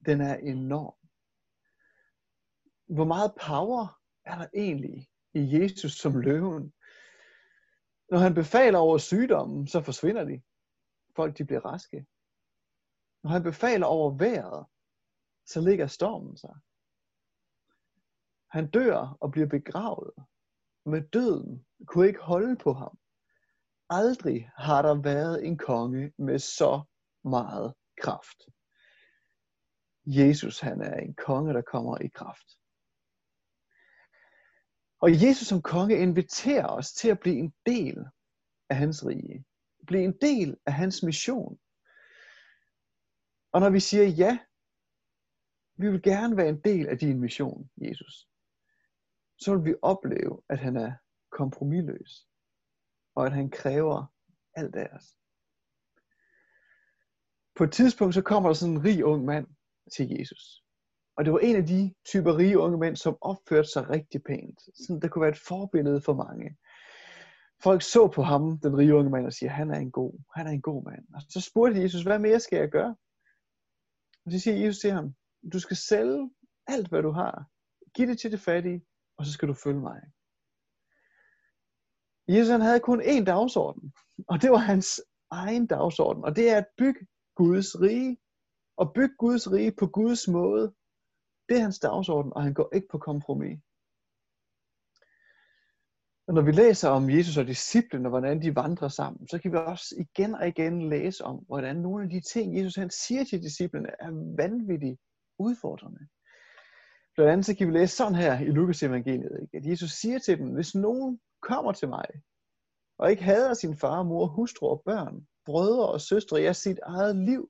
den 0.05 0.21
er 0.21 0.35
enorm. 0.35 0.97
Hvor 2.95 3.05
meget 3.05 3.31
power 3.47 3.99
er 4.25 4.37
der 4.37 4.47
egentlig 4.53 5.07
i 5.33 5.61
Jesus 5.61 5.91
som 5.91 6.19
løven? 6.19 6.73
Når 8.11 8.17
han 8.17 8.33
befaler 8.33 8.79
over 8.79 8.97
sygdommen, 8.97 9.67
så 9.67 9.81
forsvinder 9.81 10.23
de. 10.23 10.41
Folk 11.15 11.37
de 11.37 11.45
bliver 11.45 11.65
raske. 11.65 12.05
Når 13.23 13.29
han 13.31 13.43
befaler 13.43 13.85
over 13.85 14.17
vejret, 14.17 14.65
så 15.53 15.61
ligger 15.61 15.87
stormen 15.87 16.37
sig. 16.37 16.55
Han 18.51 18.71
dør 18.71 19.17
og 19.21 19.31
bliver 19.31 19.47
begravet. 19.47 20.13
Med 20.85 21.01
døden 21.01 21.65
kunne 21.85 22.07
ikke 22.07 22.19
holde 22.19 22.55
på 22.57 22.73
ham. 22.73 22.97
Aldrig 23.89 24.51
har 24.55 24.81
der 24.81 25.01
været 25.01 25.45
en 25.45 25.57
konge 25.57 26.13
med 26.17 26.39
så 26.39 26.83
meget 27.23 27.73
kraft. 28.01 28.41
Jesus 30.05 30.59
han 30.59 30.81
er 30.81 30.95
en 30.95 31.15
konge, 31.15 31.53
der 31.53 31.61
kommer 31.61 31.97
i 31.97 32.07
kraft. 32.07 32.47
Og 35.01 35.11
Jesus 35.23 35.47
som 35.47 35.61
konge 35.61 35.97
inviterer 35.97 36.67
os 36.67 36.93
til 36.93 37.09
at 37.09 37.19
blive 37.19 37.37
en 37.37 37.53
del 37.65 38.05
af 38.69 38.75
hans 38.75 39.05
rige. 39.05 39.45
Blive 39.87 40.03
en 40.03 40.17
del 40.21 40.57
af 40.65 40.73
hans 40.73 41.03
mission. 41.03 41.59
Og 43.53 43.61
når 43.61 43.69
vi 43.69 43.79
siger 43.79 44.07
ja, 44.07 44.39
vi 45.81 45.91
vil 45.91 46.01
gerne 46.01 46.37
være 46.37 46.49
en 46.49 46.61
del 46.61 46.87
af 46.87 46.97
din 46.97 47.19
mission, 47.19 47.69
Jesus, 47.77 48.27
så 49.39 49.55
vil 49.55 49.65
vi 49.65 49.75
opleve, 49.81 50.41
at 50.49 50.59
han 50.59 50.77
er 50.77 50.93
kompromilløs, 51.31 52.27
og 53.15 53.25
at 53.25 53.33
han 53.33 53.49
kræver 53.49 54.05
alt 54.55 54.75
af 54.75 54.89
os. 54.95 55.17
På 57.55 57.63
et 57.63 57.71
tidspunkt 57.71 58.15
så 58.15 58.21
kommer 58.21 58.49
der 58.49 58.53
sådan 58.53 58.75
en 58.75 58.83
rig 58.83 59.05
ung 59.05 59.25
mand 59.25 59.47
til 59.95 60.09
Jesus. 60.19 60.63
Og 61.17 61.25
det 61.25 61.33
var 61.33 61.39
en 61.39 61.55
af 61.55 61.65
de 61.65 61.93
typer 62.05 62.37
rige 62.37 62.59
unge 62.59 62.77
mænd, 62.77 62.95
som 62.95 63.17
opførte 63.21 63.69
sig 63.69 63.89
rigtig 63.89 64.23
pænt. 64.23 64.59
Sådan, 64.75 65.01
der 65.01 65.07
kunne 65.07 65.21
være 65.21 65.31
et 65.31 65.47
forbillede 65.47 66.01
for 66.01 66.13
mange. 66.13 66.57
Folk 67.63 67.81
så 67.81 68.07
på 68.15 68.23
ham, 68.23 68.59
den 68.59 68.77
rige 68.77 68.95
unge 68.95 69.09
mand, 69.09 69.25
og 69.25 69.33
siger, 69.33 69.49
han 69.49 69.71
er 69.71 69.79
en 69.79 69.91
god, 69.91 70.13
han 70.35 70.47
er 70.47 70.51
en 70.51 70.61
god 70.61 70.83
mand. 70.83 71.05
Og 71.15 71.21
så 71.29 71.41
spurgte 71.41 71.81
Jesus, 71.81 72.03
hvad 72.03 72.19
mere 72.19 72.39
skal 72.39 72.59
jeg 72.59 72.69
gøre? 72.69 72.95
Og 74.25 74.31
så 74.31 74.39
siger 74.39 74.57
Jesus 74.57 74.79
til 74.79 74.91
ham, 74.91 75.15
du 75.53 75.59
skal 75.59 75.77
sælge 75.77 76.31
alt, 76.67 76.89
hvad 76.89 77.01
du 77.01 77.11
har. 77.11 77.45
Giv 77.93 78.07
det 78.07 78.19
til 78.19 78.31
det 78.31 78.39
fattige, 78.39 78.85
og 79.17 79.25
så 79.25 79.31
skal 79.31 79.47
du 79.47 79.53
følge 79.53 79.79
mig. 79.79 80.01
Jesus 82.27 82.49
han 82.49 82.61
havde 82.61 82.79
kun 82.79 83.01
én 83.01 83.23
dagsorden, 83.23 83.93
og 84.27 84.41
det 84.41 84.51
var 84.51 84.57
hans 84.57 85.01
egen 85.29 85.67
dagsorden, 85.67 86.23
og 86.23 86.35
det 86.35 86.49
er 86.49 86.57
at 86.57 86.67
bygge 86.77 87.07
Guds 87.35 87.81
rige, 87.81 88.17
og 88.77 88.93
bygge 88.93 89.15
Guds 89.17 89.51
rige 89.51 89.71
på 89.79 89.87
Guds 89.87 90.27
måde, 90.27 90.73
det 91.49 91.57
er 91.57 91.61
hans 91.61 91.79
dagsorden, 91.79 92.33
og 92.33 92.43
han 92.43 92.53
går 92.53 92.69
ikke 92.75 92.87
på 92.91 92.97
kompromis. 92.97 93.59
Og 96.27 96.33
når 96.33 96.41
vi 96.41 96.51
læser 96.51 96.89
om 96.89 97.09
Jesus 97.09 97.37
og 97.37 97.47
disciplene, 97.47 98.07
og 98.07 98.09
hvordan 98.09 98.41
de 98.41 98.55
vandrer 98.55 98.87
sammen, 98.87 99.27
så 99.27 99.39
kan 99.39 99.51
vi 99.51 99.57
også 99.57 99.95
igen 99.97 100.35
og 100.35 100.47
igen 100.47 100.89
læse 100.89 101.23
om, 101.23 101.35
hvordan 101.35 101.75
nogle 101.75 102.03
af 102.03 102.09
de 102.09 102.21
ting, 102.21 102.57
Jesus 102.57 102.75
han 102.75 102.89
siger 102.89 103.23
til 103.23 103.41
disciplene, 103.41 103.89
er 103.99 104.35
vanvittigt 104.37 104.99
udfordrende. 105.41 106.07
Blandt 107.15 107.31
andet 107.31 107.45
så 107.45 107.55
kan 107.55 107.67
vi 107.67 107.73
læse 107.73 107.95
sådan 107.95 108.15
her 108.15 108.39
i 108.39 108.51
Lukas 108.51 108.83
evangeliet, 108.83 109.39
ikke? 109.41 109.57
at 109.57 109.65
Jesus 109.65 109.91
siger 109.91 110.19
til 110.19 110.37
dem, 110.37 110.53
hvis 110.53 110.75
nogen 110.75 111.19
kommer 111.41 111.71
til 111.71 111.87
mig, 111.87 112.05
og 112.97 113.11
ikke 113.11 113.23
hader 113.23 113.53
sin 113.53 113.75
far, 113.77 114.03
mor, 114.03 114.25
hustru 114.27 114.67
og 114.67 114.81
børn, 114.85 115.27
brødre 115.45 115.89
og 115.89 116.01
søstre, 116.01 116.37
ja, 116.37 116.53
sit 116.53 116.79
eget 116.83 117.15
liv, 117.15 117.49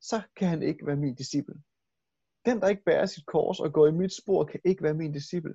så 0.00 0.22
kan 0.36 0.48
han 0.48 0.62
ikke 0.62 0.86
være 0.86 0.96
min 0.96 1.14
disciple. 1.14 1.54
Den, 2.46 2.60
der 2.60 2.68
ikke 2.68 2.84
bærer 2.84 3.06
sit 3.06 3.26
kors 3.26 3.60
og 3.60 3.72
går 3.72 3.86
i 3.86 3.92
mit 3.92 4.12
spor, 4.12 4.44
kan 4.44 4.60
ikke 4.64 4.82
være 4.82 4.94
min 4.94 5.12
disciple. 5.12 5.54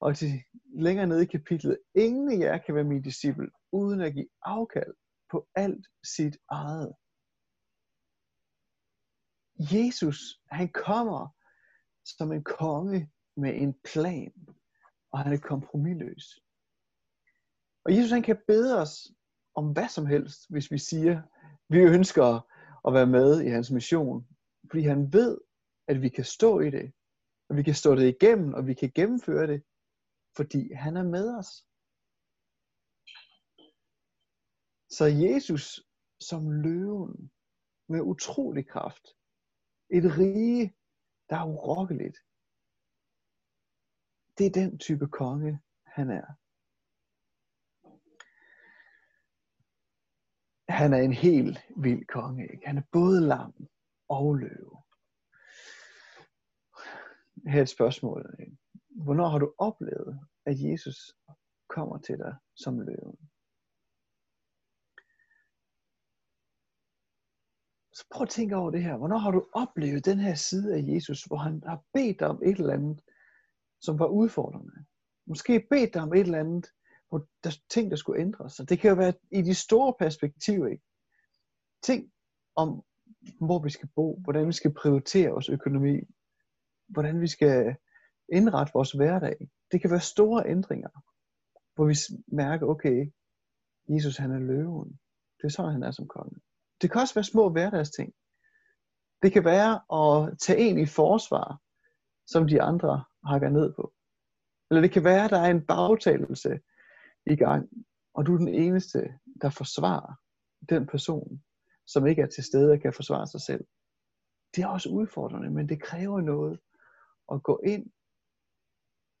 Og 0.00 0.16
til 0.16 0.30
længere 0.78 1.06
nede 1.06 1.22
i 1.22 1.26
kapitlet, 1.26 1.78
ingen 1.94 2.32
af 2.32 2.38
jer 2.38 2.58
kan 2.58 2.74
være 2.74 2.84
min 2.84 3.02
disciple, 3.02 3.48
uden 3.72 4.00
at 4.00 4.12
give 4.12 4.28
afkald 4.42 4.94
på 5.30 5.48
alt 5.54 5.86
sit 6.16 6.36
eget. 6.48 6.92
Jesus, 9.58 10.40
han 10.50 10.68
kommer 10.68 11.28
som 12.04 12.32
en 12.32 12.44
konge 12.44 13.10
med 13.36 13.54
en 13.54 13.74
plan, 13.84 14.32
og 15.12 15.18
han 15.18 15.32
er 15.32 15.38
kompromilløs. 15.38 16.40
Og 17.84 17.96
Jesus 17.96 18.10
han 18.10 18.22
kan 18.22 18.38
bede 18.46 18.80
os 18.80 19.12
om 19.54 19.72
hvad 19.72 19.88
som 19.88 20.06
helst, 20.06 20.50
hvis 20.50 20.70
vi 20.70 20.78
siger, 20.78 21.22
vi 21.68 21.78
ønsker 21.78 22.40
at 22.86 22.94
være 22.94 23.06
med 23.06 23.42
i 23.42 23.48
hans 23.48 23.70
mission. 23.70 24.28
Fordi 24.70 24.82
han 24.82 25.12
ved, 25.12 25.38
at 25.88 26.02
vi 26.02 26.08
kan 26.08 26.24
stå 26.24 26.60
i 26.60 26.70
det, 26.70 26.92
og 27.48 27.56
vi 27.56 27.62
kan 27.62 27.74
stå 27.74 27.94
det 27.94 28.08
igennem, 28.08 28.54
og 28.54 28.66
vi 28.66 28.74
kan 28.74 28.92
gennemføre 28.94 29.46
det, 29.46 29.62
fordi 30.36 30.72
han 30.72 30.96
er 30.96 31.02
med 31.02 31.38
os. 31.38 31.64
Så 34.90 35.04
Jesus 35.04 35.82
som 36.20 36.50
løven 36.50 37.30
med 37.88 38.00
utrolig 38.00 38.68
kraft, 38.68 39.15
et 39.90 40.18
rige, 40.18 40.74
der 41.30 41.36
er 41.36 41.46
urokkeligt, 41.46 42.16
det 44.38 44.46
er 44.46 44.50
den 44.50 44.78
type 44.78 45.08
konge, 45.08 45.60
han 45.86 46.10
er. 46.10 46.26
Han 50.72 50.92
er 50.92 50.98
en 50.98 51.12
helt 51.12 51.58
vild 51.76 52.06
konge. 52.06 52.42
Ikke? 52.52 52.66
Han 52.66 52.78
er 52.78 52.82
både 52.92 53.20
lam 53.20 53.68
og 54.08 54.34
løve. 54.34 54.82
Her 57.46 57.58
er 57.58 57.62
et 57.62 57.68
spørgsmål. 57.68 58.36
Ikke? 58.40 58.56
Hvornår 59.04 59.28
har 59.28 59.38
du 59.38 59.54
oplevet, 59.58 60.20
at 60.46 60.56
Jesus 60.60 61.14
kommer 61.68 61.98
til 61.98 62.18
dig 62.18 62.36
som 62.54 62.80
løven? 62.80 63.30
Så 67.96 68.04
prøv 68.10 68.22
at 68.22 68.28
tænke 68.28 68.56
over 68.56 68.70
det 68.70 68.82
her. 68.82 68.96
Hvornår 68.96 69.18
har 69.18 69.30
du 69.30 69.46
oplevet 69.52 70.04
den 70.04 70.18
her 70.18 70.34
side 70.34 70.74
af 70.76 70.82
Jesus, 70.82 71.24
hvor 71.24 71.36
han 71.36 71.62
har 71.66 71.82
bedt 71.92 72.20
dig 72.20 72.28
om 72.28 72.42
et 72.44 72.58
eller 72.58 72.72
andet, 72.72 73.00
som 73.80 73.98
var 73.98 74.06
udfordrende? 74.06 74.72
Måske 75.26 75.66
bedt 75.70 75.94
dig 75.94 76.02
om 76.02 76.12
et 76.12 76.20
eller 76.20 76.38
andet, 76.38 76.66
hvor 77.08 77.18
der 77.44 77.50
er 77.50 77.56
ting, 77.70 77.90
der 77.90 77.96
skulle 77.96 78.20
ændres. 78.20 78.52
Så 78.52 78.64
det 78.64 78.78
kan 78.78 78.90
jo 78.90 78.96
være 78.96 79.12
i 79.32 79.42
de 79.42 79.54
store 79.54 79.94
perspektiver, 79.98 80.66
ikke? 80.66 80.84
Ting 81.82 82.12
om, 82.56 82.82
hvor 83.40 83.62
vi 83.62 83.70
skal 83.70 83.88
bo, 83.94 84.20
hvordan 84.24 84.46
vi 84.46 84.52
skal 84.52 84.74
prioritere 84.74 85.30
vores 85.30 85.48
økonomi, 85.48 86.00
hvordan 86.88 87.20
vi 87.20 87.26
skal 87.26 87.76
indrette 88.32 88.72
vores 88.74 88.92
hverdag. 88.92 89.48
Det 89.72 89.80
kan 89.80 89.90
være 89.90 90.00
store 90.00 90.48
ændringer, 90.48 90.90
hvor 91.74 91.84
vi 91.84 91.94
mærker, 92.26 92.66
okay, 92.66 93.12
Jesus 93.88 94.16
han 94.16 94.30
er 94.30 94.38
løven. 94.38 95.00
Det 95.38 95.44
er 95.44 95.48
sådan, 95.48 95.72
han 95.72 95.82
er 95.82 95.90
som 95.90 96.08
konge. 96.08 96.40
Det 96.82 96.92
kan 96.92 97.00
også 97.00 97.14
være 97.14 97.24
små 97.24 97.48
hverdagsting. 97.50 98.14
Det 99.22 99.32
kan 99.32 99.44
være 99.44 99.74
at 100.00 100.38
tage 100.38 100.58
en 100.58 100.78
i 100.78 100.86
forsvar, 100.86 101.60
som 102.26 102.48
de 102.48 102.62
andre 102.62 103.04
hakker 103.24 103.48
ned 103.48 103.72
på. 103.72 103.92
Eller 104.70 104.80
det 104.80 104.90
kan 104.90 105.04
være, 105.04 105.24
at 105.24 105.30
der 105.30 105.38
er 105.38 105.50
en 105.50 105.66
bagtalelse 105.66 106.60
i 107.26 107.36
gang, 107.36 107.68
og 108.14 108.26
du 108.26 108.34
er 108.34 108.38
den 108.38 108.48
eneste, 108.48 109.18
der 109.42 109.50
forsvarer 109.50 110.14
den 110.68 110.86
person, 110.86 111.42
som 111.86 112.06
ikke 112.06 112.22
er 112.22 112.26
til 112.26 112.44
stede 112.44 112.72
og 112.72 112.80
kan 112.80 112.92
forsvare 112.92 113.26
sig 113.26 113.40
selv. 113.40 113.66
Det 114.56 114.62
er 114.62 114.68
også 114.68 114.88
udfordrende, 114.88 115.50
men 115.50 115.68
det 115.68 115.82
kræver 115.82 116.20
noget 116.20 116.60
at 117.32 117.42
gå 117.42 117.60
ind 117.64 117.90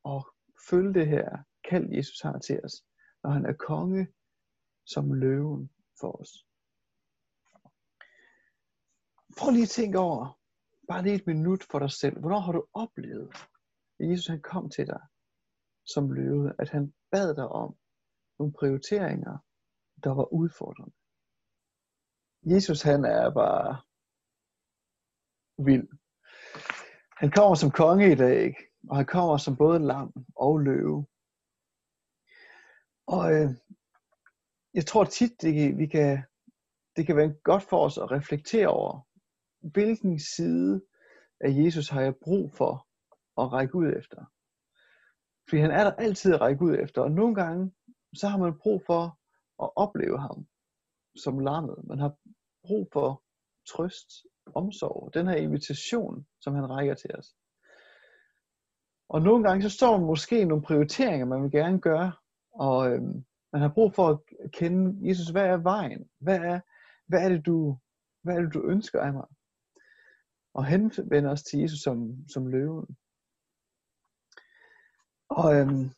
og 0.04 0.26
følge 0.70 0.94
det 0.94 1.06
her 1.06 1.38
kald, 1.70 1.92
Jesus 1.92 2.20
har 2.20 2.38
til 2.38 2.60
os, 2.64 2.84
når 3.22 3.30
han 3.30 3.46
er 3.46 3.52
konge 3.52 4.08
som 4.86 5.12
løven 5.12 5.70
for 6.00 6.20
os. 6.20 6.45
Prøv 9.38 9.50
lige 9.50 9.62
at 9.62 9.68
tænke 9.68 9.98
over, 9.98 10.38
bare 10.88 11.02
lige 11.02 11.14
et 11.14 11.26
minut 11.26 11.62
for 11.70 11.78
dig 11.78 11.90
selv. 11.90 12.20
Hvornår 12.20 12.40
har 12.40 12.52
du 12.52 12.66
oplevet, 12.72 13.28
at 14.00 14.10
Jesus 14.10 14.26
han 14.26 14.42
kom 14.42 14.70
til 14.70 14.86
dig 14.86 15.00
som 15.86 16.12
løve, 16.12 16.52
at 16.58 16.68
han 16.68 16.94
bad 17.10 17.34
dig 17.34 17.48
om 17.48 17.76
nogle 18.38 18.52
prioriteringer, 18.52 19.38
der 20.04 20.14
var 20.14 20.32
udfordrende. 20.32 20.94
Jesus 22.42 22.82
han 22.82 23.04
er 23.04 23.30
bare 23.30 23.80
vild. 25.58 25.88
Han 27.16 27.30
kommer 27.30 27.54
som 27.54 27.70
konge 27.70 28.12
i 28.12 28.14
dag, 28.14 28.44
ikke? 28.44 28.62
og 28.90 28.96
han 28.96 29.06
kommer 29.06 29.36
som 29.36 29.56
både 29.56 29.78
lam 29.78 30.12
og 30.36 30.58
løve. 30.58 31.06
Og 33.06 33.32
øh, 33.34 33.50
jeg 34.74 34.86
tror 34.86 35.04
tit, 35.04 35.42
det, 35.42 35.78
vi 35.78 35.86
kan, 35.86 36.22
det 36.96 37.06
kan 37.06 37.16
være 37.16 37.34
godt 37.44 37.62
for 37.62 37.84
os 37.84 37.98
at 37.98 38.10
reflektere 38.10 38.68
over, 38.68 39.06
hvilken 39.72 40.18
side 40.18 40.82
af 41.40 41.50
Jesus 41.50 41.88
har 41.88 42.00
jeg 42.00 42.14
brug 42.16 42.52
for 42.52 42.86
at 43.42 43.52
række 43.52 43.74
ud 43.74 43.92
efter. 43.98 44.24
Fordi 45.48 45.60
han 45.60 45.70
er 45.70 45.84
der 45.84 45.92
altid 45.92 46.34
at 46.34 46.40
række 46.40 46.62
ud 46.64 46.76
efter, 46.78 47.02
og 47.02 47.10
nogle 47.10 47.34
gange, 47.34 47.72
så 48.14 48.28
har 48.28 48.38
man 48.38 48.58
brug 48.62 48.82
for 48.86 49.18
at 49.64 49.70
opleve 49.76 50.18
ham 50.18 50.46
som 51.16 51.38
lammet. 51.38 51.76
Man 51.84 51.98
har 51.98 52.16
brug 52.66 52.88
for 52.92 53.22
trøst, 53.68 54.10
omsorg, 54.54 55.14
den 55.14 55.26
her 55.26 55.34
invitation, 55.34 56.26
som 56.40 56.54
han 56.54 56.70
rækker 56.70 56.94
til 56.94 57.10
os. 57.18 57.36
Og 59.08 59.22
nogle 59.22 59.44
gange 59.44 59.62
så 59.62 59.70
står 59.70 59.96
man 59.96 60.06
måske 60.06 60.44
nogle 60.44 60.62
prioriteringer, 60.62 61.26
man 61.26 61.42
vil 61.42 61.50
gerne 61.50 61.80
gøre, 61.80 62.12
og 62.54 62.90
øhm, 62.90 63.24
man 63.52 63.62
har 63.62 63.72
brug 63.74 63.94
for 63.94 64.08
at 64.08 64.50
kende, 64.52 65.08
Jesus, 65.08 65.28
hvad 65.28 65.46
er 65.46 65.56
vejen? 65.56 66.10
Hvad 66.20 66.38
er, 66.38 66.60
hvad 67.06 67.24
er, 67.24 67.28
det, 67.28 67.46
du, 67.46 67.78
hvad 68.22 68.36
er 68.36 68.40
det, 68.40 68.54
du 68.54 68.68
ønsker 68.68 69.00
af 69.00 69.12
mig? 69.12 69.26
Og 70.56 70.66
henvende 70.66 71.30
os 71.30 71.42
til 71.42 71.60
Jesus 71.60 71.80
som, 71.80 72.28
som 72.28 72.46
løven. 72.46 72.96
Og 75.28 75.54
øhm, 75.56 75.90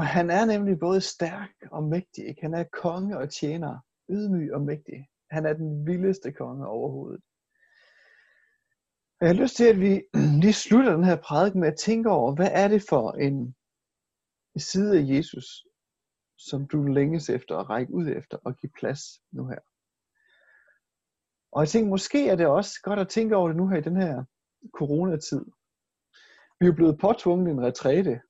han 0.00 0.30
er 0.30 0.44
nemlig 0.44 0.78
både 0.78 1.00
stærk 1.00 1.54
og 1.70 1.82
mægtig. 1.82 2.28
Ikke? 2.28 2.42
Han 2.42 2.54
er 2.54 2.64
konge 2.64 3.18
og 3.18 3.30
tjener, 3.30 3.78
ydmyg 4.10 4.52
og 4.52 4.62
mægtig. 4.62 5.08
Han 5.30 5.46
er 5.46 5.52
den 5.52 5.86
vildeste 5.86 6.32
konge 6.32 6.66
overhovedet. 6.66 7.20
Jeg 9.20 9.28
har 9.28 9.42
lyst 9.42 9.56
til, 9.56 9.64
at 9.64 9.80
vi 9.80 10.02
lige 10.42 10.52
slutter 10.52 10.92
den 10.96 11.04
her 11.04 11.16
prædiken 11.16 11.60
med 11.60 11.68
at 11.68 11.78
tænke 11.78 12.10
over, 12.10 12.34
hvad 12.34 12.50
er 12.52 12.68
det 12.68 12.82
for 12.88 13.12
en 13.12 13.54
side 14.56 14.98
af 14.98 15.16
Jesus, 15.16 15.66
som 16.38 16.66
du 16.68 16.82
længes 16.82 17.30
efter 17.30 17.56
at 17.56 17.70
række 17.70 17.92
ud 17.92 18.08
efter 18.08 18.38
og 18.44 18.56
give 18.56 18.72
plads 18.78 19.02
nu 19.30 19.46
her. 19.46 19.58
Og 21.52 21.60
jeg 21.60 21.68
tænker, 21.68 21.90
måske 21.90 22.28
er 22.28 22.36
det 22.36 22.46
også 22.46 22.80
godt 22.82 22.98
at 22.98 23.08
tænke 23.08 23.36
over 23.36 23.48
det 23.48 23.56
nu 23.56 23.68
her 23.68 23.76
i 23.76 23.80
den 23.80 23.96
her 23.96 24.24
coronatid. 24.78 25.44
Vi 26.60 26.66
er 26.66 26.72
blevet 26.72 26.98
påtvunget 26.98 27.50
en 27.50 27.66
retræte, 27.66 28.20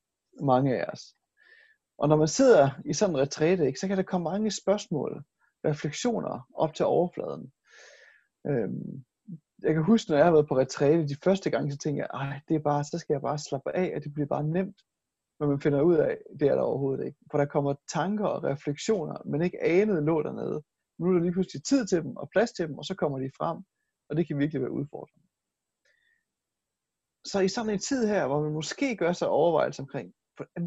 mange 0.43 0.77
af 0.77 0.93
os. 0.93 1.15
Og 1.99 2.09
når 2.09 2.17
man 2.17 2.29
sidder 2.29 2.71
i 2.85 2.93
sådan 2.93 3.15
en 3.15 3.21
retræte, 3.21 3.75
så 3.81 3.89
kan 3.89 3.97
der 3.97 4.03
komme 4.03 4.25
mange 4.25 4.51
spørgsmål, 4.51 5.23
refleksioner 5.65 6.49
op 6.55 6.75
til 6.75 6.85
overfladen. 6.87 7.53
Øhm, 8.47 9.05
jeg 9.63 9.75
kan 9.75 9.83
huske, 9.85 10.11
når 10.11 10.17
jeg 10.17 10.27
har 10.27 10.33
været 10.33 10.49
på 10.49 10.59
retræte 10.59 11.09
de 11.09 11.17
første 11.25 11.51
gange, 11.51 11.73
så 11.73 11.79
tænker 11.79 12.03
jeg, 12.03 12.11
Ej, 12.15 12.41
det 12.49 12.55
er 12.55 12.61
bare, 12.61 12.85
så 12.85 12.99
skal 12.99 13.15
jeg 13.15 13.21
bare 13.21 13.39
slappe 13.39 13.77
af, 13.77 13.93
og 13.97 14.05
det 14.05 14.15
bliver 14.15 14.27
bare 14.27 14.45
nemt. 14.45 14.83
Men 15.41 15.49
man 15.49 15.61
finder 15.61 15.83
ud 15.83 15.97
af, 15.97 16.19
det 16.41 16.49
er 16.49 16.55
der 16.55 16.63
overhovedet 16.63 17.07
ikke. 17.07 17.19
For 17.31 17.39
der 17.39 17.45
kommer 17.45 17.75
tanker 17.93 18.27
og 18.27 18.45
refleksioner, 18.45 19.23
men 19.25 19.43
ikke 19.43 19.63
anede 19.63 20.05
lå 20.05 20.23
dernede. 20.23 20.63
Nu 20.99 21.07
er 21.09 21.13
der 21.13 21.21
lige 21.21 21.33
pludselig 21.33 21.65
tid 21.65 21.87
til 21.87 22.03
dem 22.03 22.17
og 22.17 22.31
plads 22.31 22.53
til 22.53 22.69
dem, 22.69 22.79
og 22.79 22.85
så 22.85 22.95
kommer 22.95 23.19
de 23.19 23.31
frem. 23.39 23.59
Og 24.09 24.17
det 24.17 24.27
kan 24.27 24.39
virkelig 24.39 24.63
være 24.63 24.79
udfordrende. 24.81 25.27
Så 27.25 27.41
i 27.41 27.49
sådan 27.49 27.71
en 27.71 27.79
tid 27.79 28.07
her, 28.07 28.27
hvor 28.27 28.43
man 28.43 28.53
måske 28.53 28.97
gør 28.97 29.13
sig 29.13 29.29
overvejelser 29.29 29.83
omkring, 29.83 30.15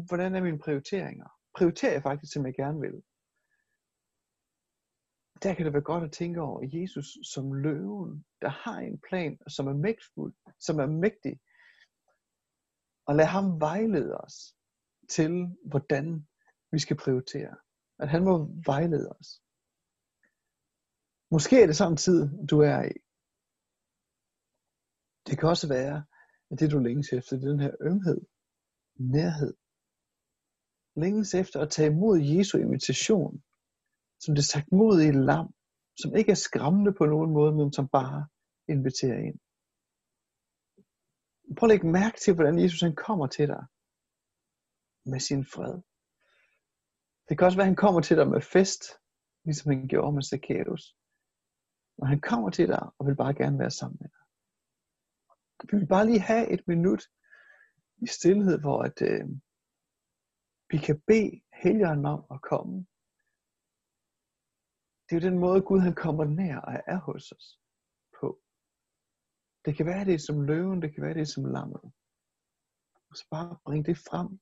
hvordan 0.06 0.34
er 0.34 0.42
mine 0.42 0.58
prioriteringer? 0.58 1.28
Prioriterer 1.56 1.92
jeg 1.92 2.02
faktisk, 2.02 2.32
som 2.32 2.46
jeg 2.46 2.54
gerne 2.54 2.80
vil? 2.80 3.02
Der 5.42 5.54
kan 5.54 5.64
det 5.64 5.72
være 5.72 5.82
godt 5.82 6.04
at 6.04 6.12
tænke 6.12 6.40
over 6.40 6.60
Jesus 6.72 7.06
som 7.22 7.52
løven, 7.52 8.24
der 8.42 8.48
har 8.48 8.78
en 8.78 9.00
plan, 9.08 9.38
som 9.48 9.66
er 9.66 9.72
mægtfuld, 9.72 10.34
som 10.60 10.78
er 10.78 10.86
mægtig. 10.86 11.40
Og 13.06 13.14
lad 13.14 13.24
ham 13.24 13.60
vejlede 13.60 14.16
os 14.16 14.54
til, 15.08 15.56
hvordan 15.66 16.26
vi 16.72 16.78
skal 16.78 16.96
prioritere. 16.96 17.56
At 17.98 18.08
han 18.08 18.24
må 18.24 18.48
vejlede 18.66 19.16
os. 19.20 19.40
Måske 21.30 21.62
er 21.62 21.66
det 21.66 21.76
samme 21.76 21.96
tid, 21.96 22.46
du 22.50 22.60
er 22.60 22.82
i. 22.82 22.96
Det 25.26 25.38
kan 25.38 25.48
også 25.48 25.68
være, 25.68 26.04
at 26.50 26.60
det 26.60 26.70
du 26.70 26.78
længes 26.78 27.12
efter, 27.12 27.36
det 27.36 27.44
er 27.44 27.50
den 27.50 27.60
her 27.60 27.74
ømhed, 27.80 28.20
nærhed. 28.94 29.54
Længes 30.96 31.34
efter 31.34 31.60
at 31.60 31.70
tage 31.70 31.90
imod 31.92 32.20
Jesu 32.20 32.58
invitation, 32.58 33.42
som 34.20 34.34
det 34.34 34.44
sagt 34.44 34.72
mod 34.72 35.00
i 35.00 35.10
lam, 35.10 35.54
som 36.00 36.16
ikke 36.16 36.30
er 36.30 36.44
skræmmende 36.48 36.92
på 36.98 37.06
nogen 37.06 37.30
måde, 37.30 37.52
men 37.52 37.72
som 37.72 37.88
bare 37.88 38.26
inviterer 38.68 39.18
ind. 39.18 39.38
Prøv 41.56 41.66
at 41.66 41.72
lægge 41.72 41.88
mærke 42.00 42.18
til, 42.20 42.34
hvordan 42.34 42.58
Jesus 42.58 42.80
han 42.80 42.94
kommer 42.94 43.26
til 43.26 43.48
dig 43.48 43.64
med 45.04 45.20
sin 45.20 45.44
fred. 45.44 45.76
Det 47.28 47.38
kan 47.38 47.46
også 47.46 47.58
være, 47.58 47.66
at 47.66 47.72
han 47.72 47.82
kommer 47.84 48.00
til 48.00 48.16
dig 48.16 48.28
med 48.28 48.40
fest, 48.40 48.82
ligesom 49.44 49.72
han 49.72 49.88
gjorde 49.88 50.12
med 50.12 50.22
Zacchaeus. 50.22 50.96
Og 51.98 52.08
han 52.08 52.20
kommer 52.20 52.50
til 52.50 52.68
dig 52.68 52.90
og 52.98 53.06
vil 53.06 53.16
bare 53.16 53.34
gerne 53.34 53.58
være 53.58 53.70
sammen 53.70 53.98
med 54.00 54.08
dig. 54.08 54.22
Vi 55.70 55.76
vil 55.76 55.86
bare 55.86 56.06
lige 56.06 56.20
have 56.20 56.50
et 56.50 56.68
minut 56.68 57.02
i 58.02 58.06
stillhed, 58.06 58.60
hvor 58.60 58.82
at, 58.82 59.02
øh, 59.02 59.28
vi 60.70 60.78
kan 60.86 61.00
bede 61.06 61.40
Helligånden 61.62 62.06
om 62.06 62.24
at 62.30 62.42
komme. 62.42 62.86
Det 65.04 65.12
er 65.12 65.20
jo 65.20 65.30
den 65.30 65.38
måde, 65.38 65.62
Gud 65.62 65.80
han 65.80 65.94
kommer 65.94 66.24
nær 66.24 66.58
og 66.58 66.72
er 66.86 67.00
hos 67.00 67.32
os 67.32 67.60
på. 68.20 68.28
Det 69.64 69.76
kan 69.76 69.86
være, 69.86 70.04
det 70.04 70.14
er 70.14 70.18
som 70.18 70.42
løven, 70.42 70.82
det 70.82 70.94
kan 70.94 71.02
være, 71.02 71.14
det 71.14 71.20
er 71.20 71.34
som 71.34 71.44
lammet. 71.44 71.92
Så 73.14 73.26
bare 73.30 73.58
bring 73.64 73.86
det 73.86 73.98
frem, 73.98 74.40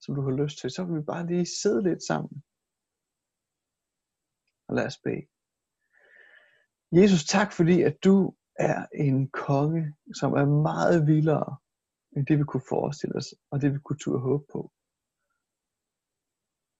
som 0.00 0.14
du 0.14 0.20
har 0.22 0.34
lyst 0.42 0.58
til. 0.58 0.70
Så 0.70 0.84
vil 0.84 0.96
vi 1.00 1.04
bare 1.12 1.26
lige 1.26 1.46
sidde 1.60 1.82
lidt 1.82 2.02
sammen. 2.02 2.44
Og 4.68 4.74
lad 4.76 4.86
os 4.86 4.98
bede. 5.04 5.26
Jesus, 6.92 7.24
tak 7.24 7.52
fordi, 7.52 7.82
at 7.82 8.04
du 8.04 8.34
er 8.58 8.86
en 8.94 9.30
konge, 9.30 9.94
som 10.14 10.32
er 10.32 10.44
meget 10.44 11.06
vildere, 11.06 11.56
end 12.16 12.26
det 12.26 12.38
vi 12.38 12.44
kunne 12.44 12.68
forestille 12.68 13.16
os, 13.16 13.34
og 13.50 13.60
det 13.60 13.72
vi 13.74 13.78
kunne 13.78 13.98
turde 13.98 14.20
håbe 14.20 14.44
på. 14.52 14.72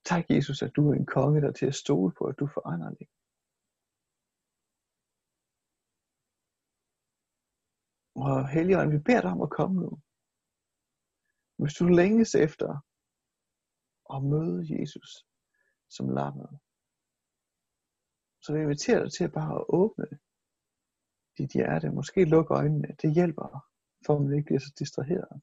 Tak, 0.05 0.25
Jesus, 0.31 0.63
at 0.63 0.73
du 0.77 0.91
er 0.91 0.95
en 0.95 1.07
konge, 1.07 1.41
der 1.41 1.49
er 1.49 1.53
til 1.53 1.67
at 1.67 1.75
stole 1.75 2.13
på, 2.19 2.25
at 2.25 2.39
du 2.39 2.47
forandrer 2.47 2.91
det. 2.91 3.07
Og 8.15 8.49
Helligånd, 8.49 8.91
vi 8.91 8.99
beder 8.99 9.21
dig 9.21 9.31
om 9.31 9.43
at 9.43 9.51
komme 9.51 9.81
nu. 9.81 10.01
Hvis 11.59 11.75
du 11.75 11.85
længes 11.87 12.35
efter 12.35 12.71
at 14.15 14.23
møde 14.33 14.81
Jesus 14.81 15.27
som 15.91 16.09
lammet, 16.09 16.59
så 18.43 18.53
vil 18.53 18.59
jeg 18.59 18.67
invitere 18.67 19.03
dig 19.05 19.13
til 19.13 19.25
at 19.25 19.33
bare 19.33 19.65
åbne 19.69 20.09
dit 21.39 21.53
hjerte. 21.53 21.91
Måske 21.91 22.25
lukke 22.25 22.55
øjnene. 22.55 22.89
Det 23.03 23.15
hjælper, 23.15 23.49
for 24.07 24.17
at 24.17 24.23
man 24.23 24.33
ikke 24.37 24.47
bliver 24.47 24.61
så 24.61 24.73
distraheret. 24.79 25.43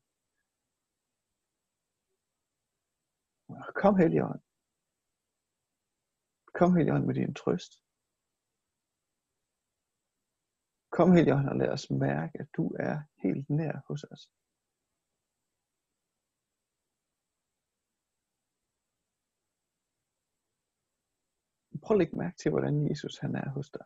Kom 3.81 3.95
Helligånd. 4.01 4.41
Kom 6.57 6.75
Helligånd 6.75 7.05
med 7.05 7.15
din 7.15 7.33
trøst. 7.33 7.71
Kom 10.95 11.11
Helligånd 11.11 11.49
og 11.49 11.55
lad 11.55 11.69
os 11.69 11.89
mærke, 11.89 12.39
at 12.39 12.49
du 12.57 12.75
er 12.79 12.95
helt 13.23 13.49
nær 13.49 13.75
hos 13.87 14.03
os. 14.03 14.29
Prøv 21.83 21.95
at 21.95 21.99
lægge 21.99 22.17
mærke 22.17 22.37
til, 22.37 22.51
hvordan 22.51 22.89
Jesus 22.89 23.17
han 23.17 23.35
er 23.35 23.49
hos 23.49 23.69
dig. 23.69 23.85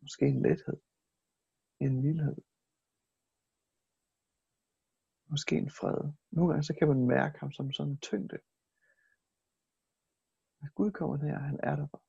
Måske 0.00 0.24
en 0.26 0.42
lethed. 0.42 0.80
En 1.80 2.00
mildhed, 2.02 2.36
Måske 5.30 5.56
en 5.56 5.70
fred. 5.70 6.12
Nogle 6.30 6.50
gange 6.50 6.64
så 6.64 6.74
kan 6.78 6.88
man 6.88 7.06
mærke 7.06 7.38
ham 7.38 7.52
som 7.52 7.72
sådan 7.72 7.92
en 7.92 7.98
tyngde. 7.98 8.38
At 10.62 10.74
Gud 10.74 10.90
kommer 10.90 11.16
her, 11.16 11.38
han 11.38 11.60
er 11.62 11.76
der 11.76 11.86
bare. 11.86 12.02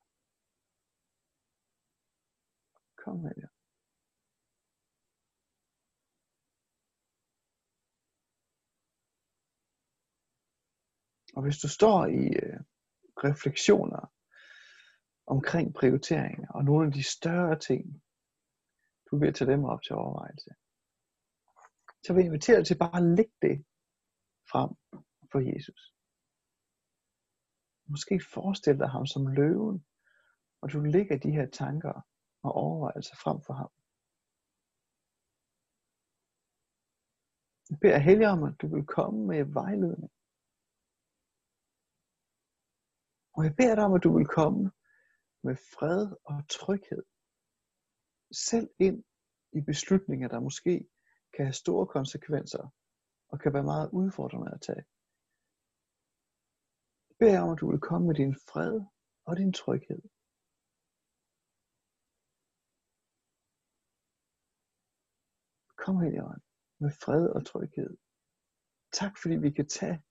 Kom 2.96 3.18
med 3.20 3.32
jer. 3.38 3.57
Og 11.36 11.44
hvis 11.44 11.58
du 11.58 11.68
står 11.70 12.06
i 12.06 12.26
øh, 12.44 12.60
refleksioner 13.24 14.12
omkring 15.28 15.74
prioriteringer 15.74 16.48
og 16.50 16.64
nogle 16.66 16.88
af 16.88 16.94
de 16.94 17.04
større 17.04 17.60
ting, 17.60 18.04
du 19.12 19.20
vil 19.20 19.34
tage 19.34 19.52
dem 19.52 19.64
op 19.66 19.82
til 19.84 19.96
overvejelse, 19.96 20.52
så 22.04 22.14
vil 22.14 22.22
jeg 22.22 22.26
invitere 22.26 22.58
dig 22.58 22.68
til 22.68 22.78
bare 22.78 22.98
at 22.98 23.18
lægge 23.18 23.38
det 23.42 23.66
frem 24.52 24.70
for 25.32 25.40
Jesus. 25.40 25.94
Måske 27.86 28.22
forestil 28.34 28.80
dig 28.80 28.90
ham 28.90 29.06
som 29.06 29.28
løven, 29.28 29.86
og 30.62 30.72
du 30.72 30.80
lægger 30.80 31.18
de 31.18 31.32
her 31.32 31.50
tanker 31.50 32.02
og 32.44 32.52
overvejelser 32.52 33.16
frem 33.24 33.42
for 33.48 33.54
ham. 33.54 33.72
Jeg 37.70 37.78
beder 37.82 37.98
Helligånden, 37.98 38.48
at 38.48 38.62
du 38.62 38.68
vil 38.76 38.86
komme 38.86 39.28
med 39.28 39.46
vejledning. 39.46 40.12
Og 43.38 43.44
jeg 43.44 43.56
beder 43.58 43.76
dig 43.76 43.84
om, 43.84 43.94
at 43.94 44.04
du 44.04 44.18
vil 44.18 44.28
komme 44.40 44.72
med 45.44 45.56
fred 45.56 46.04
og 46.32 46.50
tryghed. 46.50 47.04
Selv 48.32 48.70
ind 48.80 49.04
i 49.58 49.62
beslutninger, 49.62 50.28
der 50.28 50.40
måske 50.40 50.90
kan 51.34 51.46
have 51.46 51.62
store 51.64 51.88
konsekvenser 51.88 52.74
og 53.32 53.40
kan 53.40 53.54
være 53.54 53.64
meget 53.64 53.90
udfordrende 53.94 54.54
at 54.54 54.62
tage. 54.62 54.84
Jeg 57.10 57.16
beder 57.20 57.42
om, 57.42 57.50
at 57.50 57.60
du 57.60 57.72
vil 57.72 57.80
komme 57.80 58.08
med 58.08 58.16
din 58.16 58.36
fred 58.50 58.82
og 59.26 59.38
din 59.38 59.54
tryghed. 59.54 60.02
Kom, 65.82 65.96
Helligånd, 66.02 66.42
med 66.80 66.92
fred 67.04 67.30
og 67.30 67.46
tryghed. 67.46 67.98
Tak, 68.92 69.14
fordi 69.22 69.36
vi 69.36 69.52
kan 69.52 69.68
tage 69.68 70.04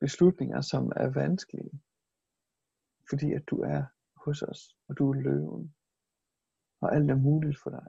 beslutninger, 0.00 0.60
som 0.60 0.92
er 0.96 1.08
vanskelige. 1.22 1.80
Fordi 3.10 3.32
at 3.32 3.44
du 3.50 3.56
er 3.56 3.82
hos 4.24 4.42
os, 4.42 4.76
og 4.88 4.98
du 4.98 5.10
er 5.10 5.14
løven, 5.14 5.76
og 6.80 6.94
alt 6.94 7.10
er 7.10 7.24
muligt 7.28 7.58
for 7.62 7.70
dig. 7.70 7.88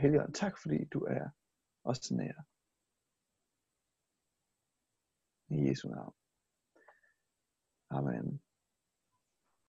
Helligånd, 0.00 0.34
tak 0.34 0.54
fordi 0.62 0.84
du 0.84 1.00
er 1.00 1.30
os 1.84 2.10
nær. 2.10 2.36
I 5.48 5.68
Jesu 5.68 5.88
navn. 5.88 6.14
Amen. 7.90 8.42